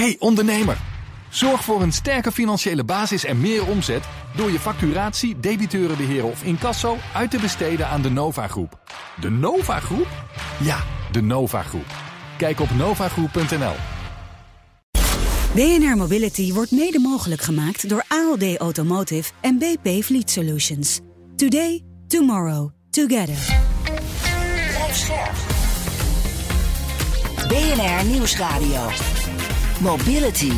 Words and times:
Hey 0.00 0.16
ondernemer, 0.18 0.78
zorg 1.30 1.64
voor 1.64 1.82
een 1.82 1.92
sterke 1.92 2.32
financiële 2.32 2.84
basis 2.84 3.24
en 3.24 3.40
meer 3.40 3.66
omzet 3.66 4.04
door 4.36 4.50
je 4.50 4.58
facturatie, 4.58 5.40
debiteurenbeheer 5.40 6.24
of 6.24 6.42
incasso 6.42 6.96
uit 7.14 7.30
te 7.30 7.38
besteden 7.38 7.88
aan 7.88 8.02
de 8.02 8.10
Nova 8.10 8.48
Groep. 8.48 8.78
De 9.20 9.30
Nova 9.30 9.80
Groep? 9.80 10.06
Ja, 10.60 10.84
de 11.12 11.22
Nova 11.22 11.62
Groep. 11.62 11.86
Kijk 12.36 12.60
op 12.60 12.70
novagroep.nl. 12.70 13.74
BNR 15.54 15.96
Mobility 15.96 16.52
wordt 16.52 16.70
mede 16.70 16.98
mogelijk 16.98 17.42
gemaakt 17.42 17.88
door 17.88 18.04
ALD 18.08 18.56
Automotive 18.56 19.32
en 19.40 19.58
BP 19.58 20.04
Fleet 20.04 20.30
Solutions. 20.30 21.00
Today, 21.36 21.84
tomorrow, 22.06 22.70
together. 22.90 23.58
Blijf 24.68 24.96
scherp. 24.96 25.34
BNR 27.48 28.04
Nieuwsradio. 28.10 28.88
Mobility. 29.84 30.52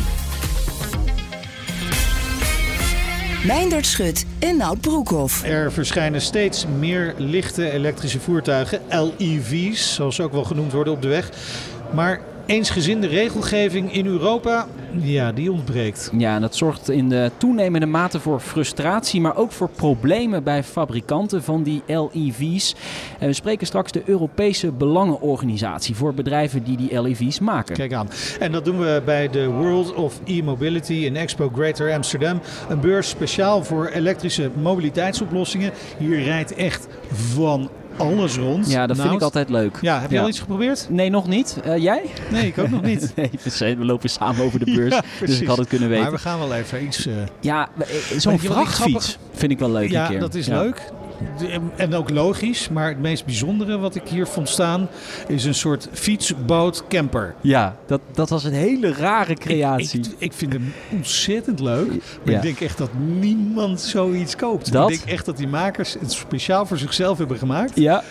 Meindert 3.45 3.85
Schut 3.85 4.25
en 4.39 4.57
Nout 4.57 4.81
Broekhoff. 4.81 5.43
Er 5.43 5.71
verschijnen 5.71 6.21
steeds 6.21 6.65
meer 6.79 7.13
lichte 7.17 7.71
elektrische 7.71 8.19
voertuigen, 8.19 8.81
LEV's, 8.89 9.93
zoals 9.93 10.15
ze 10.15 10.23
ook 10.23 10.31
wel 10.31 10.43
genoemd 10.43 10.71
worden, 10.71 10.93
op 10.93 11.01
de 11.01 11.07
weg. 11.07 11.29
Maar 11.93 12.21
eensgezinde 12.47 13.07
regelgeving 13.07 13.93
in 13.93 14.05
Europa, 14.05 14.67
ja, 15.01 15.31
die 15.31 15.51
ontbreekt. 15.51 16.11
Ja, 16.17 16.35
en 16.35 16.41
dat 16.41 16.55
zorgt 16.55 16.89
in 16.89 17.09
de 17.09 17.31
toenemende 17.37 17.85
mate 17.85 18.19
voor 18.19 18.39
frustratie, 18.39 19.21
maar 19.21 19.35
ook 19.35 19.51
voor 19.51 19.69
problemen 19.69 20.43
bij 20.43 20.63
fabrikanten 20.63 21.43
van 21.43 21.63
die 21.63 21.81
LEV's. 21.85 22.75
En 23.19 23.27
we 23.27 23.33
spreken 23.33 23.67
straks 23.67 23.91
de 23.91 24.01
Europese 24.05 24.71
Belangenorganisatie 24.71 25.95
voor 25.95 26.13
bedrijven 26.13 26.63
die 26.63 26.77
die 26.77 27.01
LEV's 27.01 27.39
maken. 27.39 27.75
Kijk 27.75 27.93
aan. 27.93 28.09
En 28.39 28.51
dat 28.51 28.65
doen 28.65 28.79
we 28.79 29.01
bij 29.05 29.29
de 29.29 29.45
World 29.45 29.93
of 29.93 30.19
E-Mobility 30.25 30.93
in 30.93 31.15
Expo 31.15 31.51
Greater 31.53 31.93
Amsterdam. 31.93 32.41
Een 32.69 32.79
beurs 32.79 33.09
speciaal 33.09 33.63
voor 33.63 33.87
elektrische 33.87 34.51
mobiliteitsoplossingen. 34.61 35.71
Hier 35.97 36.23
rijdt 36.23 36.53
echt 36.53 36.87
van 37.11 37.69
alles 37.97 38.35
rond. 38.37 38.69
Ja, 38.71 38.87
dat 38.87 38.97
vind 38.99 39.13
ik 39.13 39.21
altijd 39.21 39.49
leuk. 39.49 39.77
Ja, 39.81 39.99
heb 40.01 40.09
je 40.09 40.15
Ja. 40.15 40.21
al 40.21 40.27
iets 40.27 40.39
geprobeerd? 40.39 40.87
Nee, 40.89 41.09
nog 41.09 41.27
niet. 41.27 41.57
Eh, 41.63 41.77
jij? 41.77 42.01
Nee, 42.31 42.47
ik 42.47 42.57
ook 42.57 42.69
nog 42.69 42.81
niet. 42.81 43.13
Nee, 43.59 43.75
we 43.77 43.85
lopen 43.85 44.09
samen 44.09 44.43
over 44.45 44.59
de 44.65 44.71
beurs, 44.75 44.93
Ja, 44.95 45.03
dus 45.25 45.41
ik 45.41 45.47
had 45.47 45.57
het 45.57 45.67
kunnen 45.67 45.89
weten. 45.89 46.03
Maar 46.03 46.13
we 46.13 46.19
gaan 46.19 46.39
wel 46.39 46.53
even 46.53 46.83
iets... 46.83 47.05
eh, 47.07 47.13
Ja, 47.41 47.69
eh, 47.79 47.85
zo'n 48.19 48.39
vrachtfiets 48.39 49.17
vind 49.33 49.51
ik 49.51 49.59
wel 49.59 49.71
leuk 49.71 49.89
ja, 49.89 50.03
een 50.03 50.09
keer. 50.09 50.19
dat 50.19 50.35
is 50.35 50.47
leuk. 50.47 50.91
En 51.75 51.93
ook 51.93 52.09
logisch. 52.09 52.69
Maar 52.69 52.87
het 52.87 52.99
meest 52.99 53.25
bijzondere 53.25 53.77
wat 53.77 53.95
ik 53.95 54.01
hier 54.07 54.27
vond 54.27 54.49
staan... 54.49 54.87
is 55.27 55.45
een 55.45 55.53
soort 55.53 55.87
fietsboot 55.91 56.83
camper. 56.87 57.35
Ja, 57.41 57.75
dat, 57.85 58.01
dat 58.13 58.29
was 58.29 58.43
een 58.43 58.53
hele 58.53 58.93
rare 58.93 59.33
creatie. 59.33 59.99
Ik, 59.99 60.05
ik, 60.05 60.13
ik 60.17 60.33
vind 60.33 60.53
hem 60.53 60.73
ontzettend 60.91 61.59
leuk. 61.59 61.87
Maar 61.87 62.33
Ja. 62.33 62.35
ik 62.35 62.41
denk 62.41 62.59
echt 62.59 62.77
dat 62.77 62.89
niemand 63.19 63.81
zoiets 63.81 64.35
koopt. 64.35 64.71
Dat? 64.71 64.89
Ik 64.91 64.97
denk 64.97 65.09
echt 65.09 65.25
dat 65.25 65.37
die 65.37 65.47
makers 65.47 65.95
het 65.99 66.11
speciaal 66.11 66.65
voor 66.65 66.77
zichzelf 66.77 67.17
hebben 67.17 67.37
gemaakt. 67.37 67.71
Ja, 67.75 68.03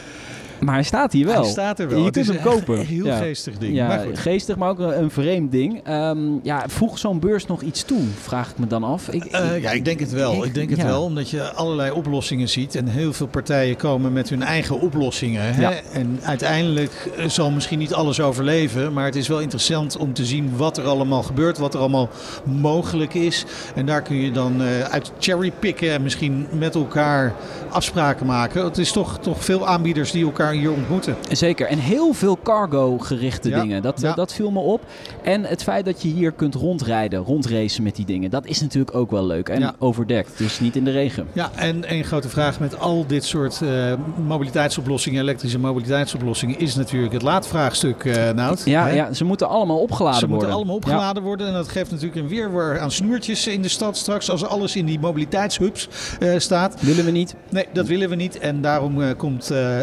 maar 0.61 0.75
hij 0.75 0.83
staat 0.83 1.13
hier 1.13 1.27
wel. 1.27 1.41
Hij 1.43 1.51
staat 1.51 1.79
er 1.79 1.89
wel. 1.89 1.99
Je 1.99 2.05
Het 2.05 2.15
kunt 2.15 2.29
is 2.29 2.35
hem 2.35 2.45
kopen. 2.45 2.79
een 2.79 2.87
heel 2.87 3.05
Ja. 3.07 3.17
geestig 3.17 3.59
ding. 3.59 3.75
Ja, 3.75 3.87
maar 3.87 3.99
goed. 3.99 4.19
geestig, 4.19 4.57
maar 4.57 4.69
ook 4.69 4.79
een, 4.79 4.99
een 5.03 5.11
vreemd 5.11 5.53
ding. 5.53 5.81
Ehm, 5.85 6.19
ja, 6.43 6.65
voeg 6.69 6.99
zo'n 6.99 7.19
beurs 7.21 7.47
nog 7.47 7.63
iets 7.63 7.83
toe, 7.83 8.03
vraag 8.23 8.51
ik 8.51 8.59
me 8.59 8.67
dan 8.67 8.85
af. 8.85 9.09
Ik, 9.09 9.25
Eh, 9.25 9.63
ja, 9.63 9.71
ik 9.71 9.85
denk 9.85 10.01
het 10.01 10.13
wel. 10.13 10.33
Ik- 10.37 10.45
Ik, 10.45 10.55
denk 10.55 10.71
het 10.71 10.79
ja. 10.79 10.85
wel, 10.87 11.03
omdat 11.03 11.31
je 11.31 11.53
allerlei 11.53 11.91
oplossingen 11.91 12.49
ziet. 12.49 12.75
En 12.75 12.87
heel 12.89 13.13
veel 13.13 13.27
partijen 13.27 13.77
komen 13.77 14.13
met 14.13 14.29
hun 14.29 14.43
eigen 14.43 14.81
oplossingen. 14.81 15.55
Hè? 15.55 15.69
En 15.93 16.19
uiteindelijk 16.23 17.11
eh, 17.19 17.29
zal 17.29 17.51
misschien 17.51 17.79
niet 17.79 17.95
alles 17.95 18.21
overleven. 18.21 18.93
Maar 18.93 19.05
het 19.05 19.17
is 19.17 19.29
wel 19.29 19.41
interessant 19.41 19.97
om 19.97 20.13
te 20.13 20.25
zien 20.25 20.57
wat 20.57 20.79
er 20.79 20.85
allemaal 20.85 21.23
gebeurt. 21.23 21.59
Wat 21.59 21.75
er 21.75 21.81
allemaal 21.81 22.09
mogelijk 22.45 23.15
is. 23.15 23.45
En 23.75 23.87
daar 23.87 24.03
kun 24.03 24.17
je 24.17 24.31
dan 24.33 24.63
eh, 24.63 24.81
uit 24.81 25.13
cherrypicken 25.19 25.91
en 25.93 26.03
misschien 26.03 26.47
met 26.59 26.75
elkaar 26.75 27.35
afspraken 27.71 28.27
maken. 28.27 28.65
Het 28.65 28.79
is 28.79 28.93
toch, 28.93 29.19
toch 29.21 29.45
veel 29.45 29.67
aanbieders 29.67 30.11
die 30.11 30.25
elkaar 30.25 30.46
hier 30.53 30.73
ontmoeten. 30.73 31.17
Zeker. 31.33 31.67
En 31.67 31.79
heel 31.79 32.13
veel 32.13 32.39
cargo-gerichte 32.43 33.49
Ja, 33.49 33.61
dingen. 33.61 33.83
Dat, 33.83 34.01
ja. 34.01 34.15
dat 34.15 34.33
viel 34.33 34.51
me 34.51 34.59
op. 34.59 34.81
En 35.23 35.45
het 35.45 35.63
feit 35.63 35.85
dat 35.85 36.03
je 36.03 36.09
hier 36.09 36.33
kunt 36.33 36.55
rondrijden, 36.55 37.21
rondracen 37.21 37.83
met 37.83 37.97
die 37.97 38.05
dingen. 38.07 38.31
Dat 38.31 38.47
is 38.47 38.61
natuurlijk 38.61 38.97
ook 38.97 39.11
wel 39.11 39.27
leuk. 39.27 39.49
En 39.49 39.61
Ja. 39.61 39.75
overdekt, 39.79 40.39
dus 40.39 40.61
niet 40.61 40.77
in 40.77 40.85
de 40.85 40.91
regen. 40.91 41.27
Ja, 41.33 41.51
en 41.55 41.85
één 41.85 42.05
grote 42.05 42.29
vraag 42.29 42.61
met 42.61 42.81
al 42.81 43.07
dit 43.07 43.25
soort 43.25 43.61
eh, 43.63 43.93
mobiliteitsoplossingen, 44.27 45.21
elektrische 45.23 45.59
mobiliteitsoplossingen, 45.59 46.59
is 46.59 46.75
natuurlijk 46.75 47.13
het 47.13 47.23
laadvraagstuk, 47.23 48.05
eh 48.05 48.31
Nout. 48.35 48.63
Ja, 48.65 48.87
ja, 48.89 49.13
ze 49.13 49.25
moeten 49.25 49.49
allemaal 49.49 49.79
opgeladen 49.79 50.19
Ze 50.21 50.27
worden. 50.27 50.37
moeten 50.39 50.57
allemaal 50.57 50.77
opgeladen 50.77 51.23
worden 51.23 51.47
en 51.47 51.53
dat 51.53 51.69
geeft 51.69 51.91
natuurlijk 51.91 52.21
een 52.21 52.29
weerwar 52.29 52.81
aan 52.81 52.91
snoertjes 52.91 53.47
in 53.47 53.63
de 53.63 53.69
stad 53.69 53.97
straks 53.97 54.31
als 54.31 54.45
alles 54.45 54.77
in 54.77 54.87
die 54.87 54.99
mobiliteitshubs 55.01 55.89
eh, 56.21 56.35
staat. 56.39 56.81
Willen 56.81 57.05
we 57.05 57.11
niet. 57.11 57.35
Nee, 57.51 57.67
dat 57.73 57.87
willen 57.87 58.09
we 58.09 58.15
niet 58.15 58.39
en 58.39 58.61
daarom 58.61 59.17
komt 59.17 59.51
eh, 59.51 59.79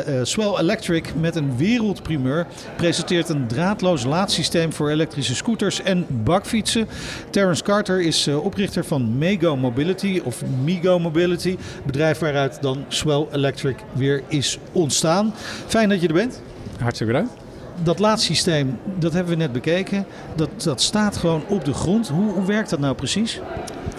Electric 0.60 1.14
met 1.20 1.36
een 1.36 1.58
wereldprimeur. 1.58 2.48
Presenteert 2.78 3.30
een 3.30 3.48
draadloos 3.48 4.04
laadsysteem 4.04 4.74
voor 4.74 4.90
elektrische 4.90 5.36
scooters 5.36 5.82
en 5.82 6.06
bakfietsen. 6.24 6.88
Terence 7.30 7.64
Carter 7.64 8.02
is 8.02 8.28
eh, 8.28 8.46
oprichter 8.46 8.86
van 8.86 9.18
Mego 9.18 9.56
Mobility 9.56 10.22
of 10.24 10.44
Migo 10.64 11.00
Mobility. 11.00 11.58
Bedrijf 11.86 12.20
waaruit 12.20 12.62
dan 12.62 12.86
Swell 12.88 13.26
Electric 13.32 13.78
weer 13.92 14.24
is 14.28 14.58
ontstaan. 14.72 15.34
Fijn 15.68 15.90
dat 15.90 16.02
je 16.02 16.08
er 16.08 16.14
bent 16.14 16.42
Hartstikke 16.80 17.14
bedankt. 17.14 17.43
Dat 17.84 18.00
laadsysteem, 18.00 18.80
dat 19.00 19.14
hebben 19.14 19.32
we 19.32 19.38
net 19.38 19.52
bekeken. 19.52 20.06
Dat, 20.36 20.50
dat 20.64 20.82
staat 20.82 21.18
gewoon 21.18 21.44
op 21.48 21.66
de 21.66 21.74
grond. 21.74 22.08
Hoe, 22.08 22.32
hoe 22.32 22.46
werkt 22.46 22.70
dat 22.70 22.80
nou 22.80 22.96
precies? 22.96 23.42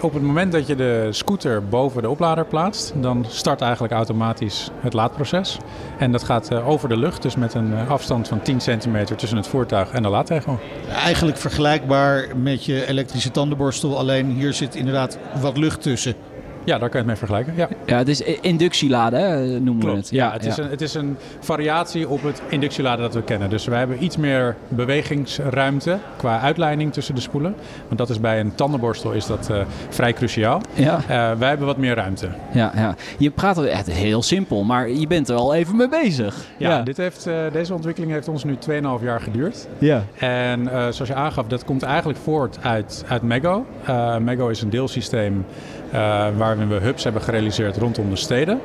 Op 0.01 0.13
het 0.13 0.23
moment 0.23 0.51
dat 0.51 0.67
je 0.67 0.75
de 0.75 1.07
scooter 1.11 1.67
boven 1.67 2.01
de 2.01 2.09
oplader 2.09 2.45
plaatst, 2.45 2.93
dan 2.95 3.25
start 3.29 3.61
eigenlijk 3.61 3.93
automatisch 3.93 4.69
het 4.79 4.93
laadproces. 4.93 5.57
En 5.99 6.11
dat 6.11 6.23
gaat 6.23 6.51
eh, 6.51 6.67
over 6.69 6.89
de 6.89 6.97
lucht, 6.97 7.21
dus 7.21 7.35
met 7.35 7.53
een 7.53 7.73
eh, 7.73 7.89
afstand 7.89 8.27
van 8.27 8.41
10 8.41 8.61
centimeter 8.61 9.15
tussen 9.15 9.37
het 9.37 9.47
voertuig 9.47 9.91
en 9.91 10.03
de 10.03 10.09
laadtegel. 10.09 10.59
Eigenlijk 10.89 11.37
vergelijkbaar 11.37 12.27
met 12.37 12.65
je 12.65 12.87
elektrische 12.87 13.31
tandenborstel. 13.31 13.97
Alleen 13.97 14.31
hier 14.31 14.53
zit 14.53 14.75
inderdaad 14.75 15.17
wat 15.41 15.57
lucht 15.57 15.81
tussen. 15.81 16.15
Ja, 16.65 16.77
daar 16.77 16.89
kan 16.89 16.89
je 16.89 16.97
het 16.97 17.05
mee 17.05 17.15
vergelijken. 17.15 17.53
Ja, 17.55 17.67
Ja, 17.85 17.97
het 17.97 18.07
is 18.07 18.21
inductieladen, 18.21 19.63
noemen 19.63 19.85
we 19.85 19.95
het. 19.95 20.09
Ja, 20.09 20.31
het, 20.31 20.45
Is 20.45 20.57
een, 20.57 20.69
het 20.69 20.81
is 20.81 20.93
een 20.93 21.17
variatie 21.39 22.09
op 22.09 22.23
het 22.23 22.41
inductieladen 22.49 23.01
dat 23.05 23.13
we 23.13 23.21
kennen. 23.21 23.49
Dus 23.49 23.65
we 23.65 23.75
hebben 23.75 24.03
iets 24.03 24.17
meer 24.17 24.55
bewegingsruimte 24.67 25.97
qua 26.17 26.39
uitleiding 26.39 26.93
tussen 26.93 27.15
de 27.15 27.21
spoelen. 27.21 27.55
Want 27.87 27.97
dat 27.97 28.09
is 28.09 28.19
bij 28.19 28.39
een 28.39 28.55
tandenborstel 28.55 29.11
is 29.11 29.25
dat 29.25 29.49
eh, 29.49 29.57
vrij 29.89 30.13
cruciaal. 30.13 30.61
Ja, 30.73 30.95
Eh, 31.07 31.31
wij 31.37 31.49
hebben 31.49 31.67
wat 31.67 31.77
meer 31.77 31.95
ruimte. 31.95 32.27
ja, 32.51 32.71
ja. 32.75 32.95
Je 33.17 33.29
praat 33.29 33.57
er 33.57 33.67
echt 33.67 33.91
heel 33.91 34.21
simpel, 34.23 34.63
maar 34.63 34.89
je 34.89 35.07
bent 35.07 35.29
er 35.29 35.35
al 35.35 35.53
even 35.53 35.75
mee 35.75 35.89
bezig. 35.89 36.35
Ja, 36.57 36.81
Dit 36.81 36.97
heeft, 36.97 37.27
eh, 37.27 37.33
deze 37.51 37.73
ontwikkeling 37.73 38.11
heeft 38.11 38.27
ons 38.27 38.43
nu 38.43 38.55
2,5 38.57 39.03
jaar 39.03 39.21
geduurd. 39.21 39.67
ja. 39.77 40.03
En 40.19 40.67
eh, 40.67 40.77
zoals 40.77 41.07
je 41.07 41.13
aangaf, 41.13 41.47
dat 41.47 41.65
komt 41.65 41.83
eigenlijk 41.83 42.19
voort 42.19 42.57
uit, 42.61 43.05
uit 43.07 43.21
Mego. 43.21 43.65
Eh, 43.85 44.17
Mego 44.17 44.47
is 44.47 44.61
een 44.61 44.69
deelsysteem 44.69 45.45
eh 45.91 46.27
waarin 46.55 46.79
we 46.79 46.85
hubs 46.85 47.03
hebben 47.03 47.21
gerealiseerd 47.21 47.77
rondom 47.77 48.09
de 48.09 48.15
steden. 48.15 48.59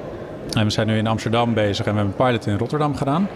En 0.52 0.64
we 0.64 0.70
zijn 0.70 0.86
nu 0.86 0.96
in 0.96 1.06
Amsterdam 1.06 1.54
bezig 1.54 1.86
en 1.86 1.92
we 1.92 1.98
hebben 1.98 2.14
een 2.18 2.26
pilot 2.26 2.46
in 2.46 2.58
Rotterdam 2.58 2.96
gedaan. 2.96 3.28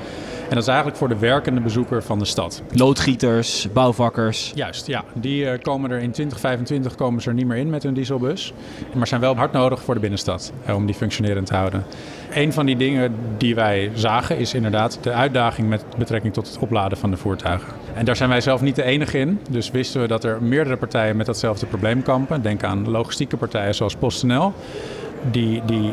En 0.49 0.55
dat 0.55 0.63
is 0.63 0.67
eigenlijk 0.67 0.97
voor 0.97 1.09
de 1.09 1.19
werkende 1.19 1.61
bezoeker 1.61 2.03
van 2.03 2.19
de 2.19 2.25
stad. 2.25 2.63
Loodgieters, 2.73 3.69
bouwvakkers. 3.73 4.53
Juist, 4.55 4.87
ja. 4.87 5.05
Die 5.15 5.49
eh, 5.51 5.63
komen 5.63 5.91
er 5.91 5.97
in 5.97 6.11
2025 6.11 6.95
komen 6.95 7.23
ze 7.23 7.29
er 7.29 7.35
niet 7.35 7.47
meer 7.47 7.57
in 7.57 7.71
met 7.71 7.83
hun 7.83 7.95
dieselbus. 7.95 8.53
Maar 8.95 9.07
zijn 9.07 9.21
wel 9.21 9.37
hard 9.37 9.53
nodig 9.53 9.83
voor 9.83 9.95
de 9.95 10.01
binnenstad 10.01 10.53
eh, 10.65 10.75
om 10.75 10.87
die 10.87 10.95
functionerend 10.95 11.47
te 11.47 11.55
houden. 11.55 11.85
Een 12.35 12.53
van 12.53 12.67
die 12.67 12.77
dingen 12.77 13.15
die 13.39 13.55
wij 13.55 13.91
zagen 13.95 14.39
is 14.39 14.55
inderdaad 14.55 14.99
de 15.03 15.13
uitdaging 15.13 15.69
met 15.69 15.85
betrekking 15.99 16.33
tot 16.33 16.47
het 16.47 16.59
opladen 16.59 16.99
van 16.99 17.11
de 17.11 17.17
voertuigen. 17.17 17.73
En 17.95 18.05
daar 18.05 18.17
zijn 18.17 18.29
wij 18.29 18.41
zelf 18.41 18.61
niet 18.61 18.77
de 18.77 18.83
enige 18.83 19.19
in. 19.19 19.41
Dus 19.51 19.71
wisten 19.71 20.01
we 20.01 20.07
dat 20.07 20.25
er 20.25 20.43
meerdere 20.43 20.77
partijen 20.77 21.17
met 21.17 21.27
datzelfde 21.27 21.67
probleem 21.67 22.03
kampen. 22.03 22.43
Denk 22.43 22.63
aan 22.63 22.91
logistieke 22.91 23.37
partijen 23.37 23.75
zoals 23.75 23.97
PostNL. 23.97 24.53
Die, 25.31 25.63
die 25.67 25.93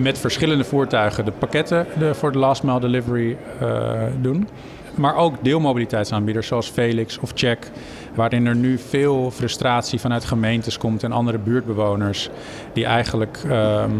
met 0.00 0.18
verschillende 0.18 0.64
voertuigen 0.64 1.24
de 1.24 1.30
pakketten 1.30 1.86
voor 2.12 2.32
de 2.32 2.38
last 2.38 2.62
mile 2.62 2.80
delivery 2.80 3.36
eh, 3.60 3.92
doen. 4.20 4.48
Maar 4.94 5.16
ook 5.16 5.44
deelmobiliteitsaanbieders 5.44 6.46
zoals 6.46 6.68
Felix 6.68 7.18
of 7.18 7.30
Check. 7.34 7.70
Waarin 8.14 8.46
er 8.46 8.56
nu 8.56 8.78
veel 8.88 9.30
frustratie 9.30 10.00
vanuit 10.00 10.24
gemeentes 10.24 10.78
komt 10.78 11.02
en 11.02 11.12
andere 11.12 11.38
buurtbewoners. 11.38 12.28
Die 12.72 12.84
eigenlijk 12.84 13.38
ehm, 13.48 13.90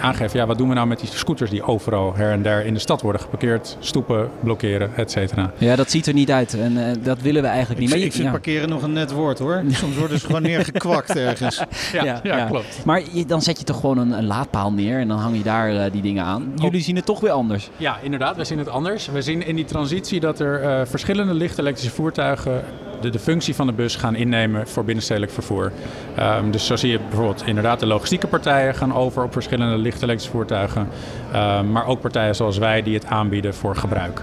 aangeven, 0.00 0.38
ja, 0.38 0.46
wat 0.46 0.58
doen 0.58 0.68
we 0.68 0.74
nou 0.74 0.86
met 0.86 1.00
die 1.00 1.08
scooters 1.12 1.50
die 1.50 1.62
overal 1.62 2.14
her 2.16 2.30
en 2.32 2.42
der 2.42 2.64
in 2.64 2.74
de 2.74 2.80
stad 2.80 3.02
worden 3.02 3.20
geparkeerd. 3.20 3.76
Stoepen, 3.80 4.28
blokkeren, 4.40 4.90
et 4.96 5.10
cetera. 5.10 5.52
Ja, 5.58 5.76
dat 5.76 5.90
ziet 5.90 6.06
er 6.06 6.14
niet 6.14 6.30
uit 6.30 6.54
en 6.54 6.76
eh, 6.88 6.94
dat 7.02 7.20
willen 7.20 7.42
we 7.42 7.48
eigenlijk 7.48 7.80
niet. 7.80 7.88
vind- 7.90 8.00
je- 8.00 8.06
ik 8.06 8.12
vind 8.12 8.24
ja. 8.24 8.30
parkeren 8.30 8.68
nog 8.68 8.82
een 8.82 8.92
net 8.92 9.12
woord 9.12 9.38
hoor. 9.38 9.62
Soms 9.70 9.96
worden 9.96 10.18
ze 10.18 10.26
gewoon 10.26 10.42
neergekwakt 10.42 11.16
ergens. 11.16 11.62
Ja, 11.92 12.20
ja, 12.22 12.44
klopt. 12.46 12.84
Maar 12.84 13.02
je- 13.12 13.26
dan 13.26 13.42
zet 13.42 13.58
je 13.58 13.64
toch 13.64 13.80
gewoon 13.80 13.98
een, 13.98 14.10
een 14.12 14.26
laadpaal 14.26 14.72
neer 14.72 14.98
en 15.00 15.08
dan 15.08 15.18
hang 15.18 15.36
je 15.36 15.42
daar 15.42 15.70
eh, 15.76 15.92
die 15.92 16.02
dingen 16.02 16.24
aan. 16.24 16.52
Jullie 16.56 16.80
zien 16.82 16.96
het 16.96 17.04
toch 17.06 17.20
weer 17.20 17.30
anders. 17.30 17.70
Ja, 17.76 17.98
inderdaad. 18.02 18.36
We 18.36 18.44
zien 18.44 18.58
het 18.58 18.68
anders. 18.68 19.06
We 19.06 19.22
zien 19.22 19.46
in 19.46 19.56
die 19.56 19.64
transitie 19.64 20.20
dat 20.20 20.40
er 20.40 20.62
eh, 20.62 20.80
verschillende 20.86 21.34
lichte 21.34 21.60
elektrische 21.60 21.94
voertuigen 21.94 22.62
de, 23.00 23.10
de 23.10 23.18
functie 23.18 23.54
van 23.54 23.66
de 23.66 23.72
bus 23.72 23.96
gaan 23.96 24.14
innemen 24.14 24.68
voor 24.68 24.84
binnenstedelijk 24.84 25.32
vervoer. 25.32 25.72
Ehm, 26.14 26.50
dus 26.50 26.66
zo 26.66 26.76
zie 26.76 26.90
je 26.90 26.98
bijvoorbeeld 26.98 27.46
inderdaad 27.46 27.80
de 27.80 27.86
logistieke 27.86 28.26
partijen 28.26 28.74
gaan 28.74 28.94
over 28.94 29.22
op 29.22 29.32
verschillende 29.32 29.78
licht 29.78 30.02
elektrische 30.02 30.30
voertuigen. 30.30 30.88
Ehm, 31.32 31.72
maar 31.72 31.86
ook 31.86 32.00
partijen 32.00 32.34
zoals 32.34 32.58
wij 32.58 32.82
die 32.82 32.94
het 32.94 33.06
aanbieden 33.06 33.54
voor 33.54 33.76
gebruik. 33.76 34.22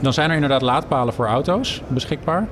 Dan 0.00 0.12
zijn 0.12 0.28
er 0.28 0.34
inderdaad 0.34 0.62
laadpalen 0.62 1.14
voor 1.14 1.26
auto's 1.26 1.82
beschikbaar. 1.88 2.46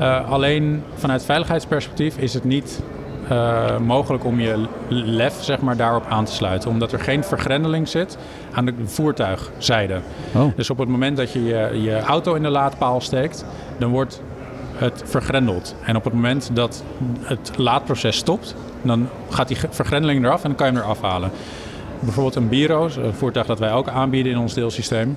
Uh, 0.00 0.30
alleen 0.30 0.82
vanuit 0.94 1.24
veiligheidsperspectief 1.24 2.16
is 2.16 2.34
het 2.34 2.44
niet 2.44 2.82
uh, 3.30 3.78
mogelijk 3.78 4.24
om 4.24 4.40
je 4.40 4.64
lef 4.88 5.42
zeg 5.42 5.60
maar, 5.60 5.76
daarop 5.76 6.04
aan 6.08 6.24
te 6.24 6.32
sluiten. 6.32 6.70
Omdat 6.70 6.92
er 6.92 7.00
geen 7.00 7.24
vergrendeling 7.24 7.88
zit 7.88 8.18
aan 8.52 8.64
de 8.64 8.74
voertuigzijde. 8.84 10.00
Oh. 10.34 10.56
Dus 10.56 10.70
op 10.70 10.78
het 10.78 10.88
moment 10.88 11.16
dat 11.16 11.32
je, 11.32 11.44
je 11.44 11.82
je 11.82 12.00
auto 12.00 12.34
in 12.34 12.42
de 12.42 12.48
laadpaal 12.48 13.00
steekt, 13.00 13.44
dan 13.78 13.90
wordt 13.90 14.22
het 14.82 15.02
vergrendeld. 15.04 15.74
En 15.84 15.96
op 15.96 16.04
het 16.04 16.12
moment 16.12 16.50
dat 16.52 16.84
het 17.20 17.52
laadproces 17.56 18.16
stopt, 18.16 18.54
dan 18.82 19.08
gaat 19.30 19.48
die 19.48 19.56
vergrendeling 19.70 20.24
eraf 20.24 20.42
en 20.42 20.48
dan 20.48 20.54
kan 20.56 20.66
je 20.66 20.72
hem 20.72 20.82
eraf 20.82 21.00
halen. 21.00 21.30
Bijvoorbeeld 22.00 22.34
een 22.34 22.48
Biro, 22.48 22.84
een 22.84 23.14
voertuig 23.14 23.46
dat 23.46 23.58
wij 23.58 23.72
ook 23.72 23.88
aanbieden 23.88 24.32
in 24.32 24.38
ons 24.38 24.54
deelsysteem. 24.54 25.16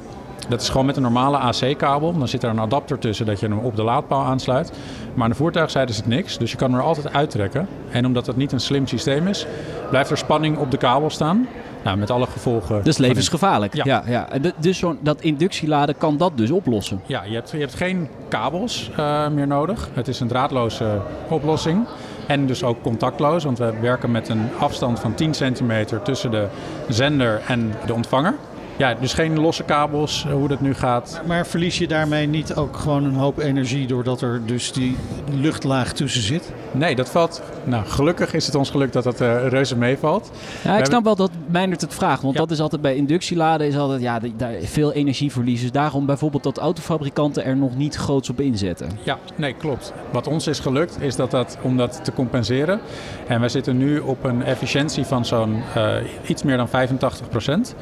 Dat 0.49 0.61
is 0.61 0.69
gewoon 0.69 0.85
met 0.85 0.95
een 0.95 1.01
normale 1.01 1.37
AC-kabel. 1.37 2.17
Dan 2.17 2.27
zit 2.27 2.43
er 2.43 2.49
een 2.49 2.59
adapter 2.59 2.99
tussen 2.99 3.25
dat 3.25 3.39
je 3.39 3.47
hem 3.47 3.57
op 3.57 3.75
de 3.75 3.83
laadpaal 3.83 4.23
aansluit. 4.23 4.71
Maar 5.13 5.23
aan 5.23 5.29
de 5.29 5.35
voertuigzijde 5.35 5.93
zit 5.93 6.07
niks, 6.07 6.37
dus 6.37 6.51
je 6.51 6.57
kan 6.57 6.73
er 6.73 6.81
altijd 6.81 7.13
uittrekken. 7.13 7.67
En 7.89 8.05
omdat 8.05 8.25
het 8.25 8.37
niet 8.37 8.51
een 8.51 8.59
slim 8.59 8.87
systeem 8.87 9.27
is, 9.27 9.45
blijft 9.89 10.09
er 10.09 10.17
spanning 10.17 10.57
op 10.57 10.71
de 10.71 10.77
kabel 10.77 11.09
staan. 11.09 11.47
Nou, 11.85 11.97
met 11.97 12.09
alle 12.09 12.25
gevolgen. 12.25 12.83
Dus 12.83 12.97
levensgevaarlijk. 12.97 13.75
Ja. 13.75 13.83
ja, 13.85 14.03
ja. 14.07 14.27
Dus 14.57 14.77
zo'n 14.77 14.97
dat 15.01 15.21
inductieladen 15.21 15.97
kan 15.97 16.17
dat 16.17 16.31
dus 16.35 16.51
oplossen? 16.51 17.01
Ja, 17.05 17.23
je 17.23 17.33
hebt, 17.33 17.51
je 17.51 17.57
hebt 17.57 17.75
geen 17.75 18.07
kabels 18.27 18.89
uh, 18.99 19.27
meer 19.27 19.47
nodig. 19.47 19.89
Het 19.93 20.07
is 20.07 20.19
een 20.19 20.27
draadloze 20.27 21.01
oplossing. 21.29 21.85
En 22.27 22.45
dus 22.47 22.63
ook 22.63 22.81
contactloos, 22.81 23.43
want 23.43 23.57
we 23.57 23.73
werken 23.81 24.11
met 24.11 24.29
een 24.29 24.49
afstand 24.59 24.99
van 24.99 25.13
10 25.13 25.33
centimeter 25.33 26.01
tussen 26.01 26.31
de 26.31 26.47
zender 26.89 27.41
en 27.47 27.73
de 27.85 27.93
ontvanger. 27.93 28.35
Ja, 28.77 28.93
dus 28.93 29.13
geen 29.13 29.39
losse 29.39 29.63
kabels, 29.63 30.25
eh, 30.25 30.33
hoe 30.33 30.47
dat 30.47 30.61
nu 30.61 30.73
gaat. 30.73 31.21
Maar 31.25 31.47
verlies 31.47 31.77
je 31.77 31.87
daarmee 31.87 32.27
niet 32.27 32.55
ook 32.55 32.77
gewoon 32.77 33.03
een 33.03 33.15
hoop 33.15 33.37
energie 33.37 33.87
doordat 33.87 34.21
er 34.21 34.41
dus 34.45 34.71
die 34.71 34.95
luchtlaag 35.31 35.93
tussen 35.93 36.21
zit? 36.21 36.53
Nee, 36.71 36.95
dat 36.95 37.09
valt. 37.09 37.41
Nou, 37.63 37.85
gelukkig 37.85 38.33
is 38.33 38.45
het 38.45 38.55
ons 38.55 38.69
gelukt 38.69 38.93
dat 38.93 39.03
dat 39.03 39.21
uh, 39.21 39.47
reuze 39.47 39.77
meevalt. 39.77 40.31
Ja, 40.63 40.77
ik 40.77 40.85
snap 40.85 41.03
wel 41.03 41.15
dat 41.15 41.31
Meindert 41.47 41.81
het 41.81 41.93
vraagt. 41.93 42.21
Want 42.21 42.35
dat 42.35 42.51
is 42.51 42.59
altijd 42.59 42.81
bij 42.81 42.95
inductieladen 42.95 43.67
is 43.67 43.77
altijd 43.77 44.01
ja, 44.01 44.19
daar 44.37 44.53
veel 44.61 44.93
energieverlies. 44.93 45.61
Dus 45.61 45.71
daarom 45.71 46.05
bijvoorbeeld 46.05 46.43
dat 46.43 46.57
autofabrikanten 46.57 47.45
er 47.45 47.57
nog 47.57 47.75
niet 47.75 47.95
groots 47.95 48.29
op 48.29 48.39
inzetten. 48.41 48.89
Ja, 49.03 49.17
nee, 49.35 49.53
klopt. 49.53 49.93
Wat 50.11 50.27
ons 50.27 50.47
is 50.47 50.59
gelukt 50.59 51.01
is 51.01 51.15
dat 51.15 51.31
dat 51.31 51.57
om 51.61 51.77
dat 51.77 51.99
te 52.03 52.13
compenseren. 52.13 52.79
En 53.27 53.39
wij 53.39 53.49
zitten 53.49 53.77
nu 53.77 53.99
op 53.99 54.23
een 54.23 54.43
efficiëntie 54.43 55.05
van 55.05 55.25
zo'n 55.25 55.63
uh, 55.77 55.95
iets 56.27 56.43
meer 56.43 56.57
dan 56.57 56.69
85 56.69 57.29
procent. 57.29 57.75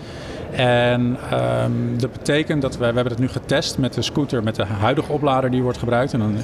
En 0.56 1.18
um, 1.34 1.98
dat 1.98 2.12
betekent 2.12 2.62
dat 2.62 2.78
wij, 2.78 2.90
we 2.90 2.96
hebben 2.96 3.14
het 3.14 3.22
nu 3.22 3.28
getest 3.28 3.78
met 3.78 3.94
de 3.94 4.02
scooter, 4.02 4.44
met 4.44 4.56
de 4.56 4.66
huidige 4.66 5.12
oplader 5.12 5.52
die 5.52 5.64
wordt 5.64 5.78
gebruikt. 5.78 6.14
En 6.14 6.20
dan 6.20 6.36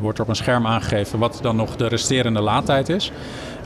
wordt 0.00 0.18
er 0.18 0.24
op 0.24 0.30
een 0.30 0.36
scherm 0.36 0.66
aangegeven 0.66 1.18
wat 1.18 1.38
dan 1.42 1.56
nog 1.56 1.76
de 1.76 1.86
resterende 1.86 2.40
laadtijd 2.40 2.88
is. 2.88 3.12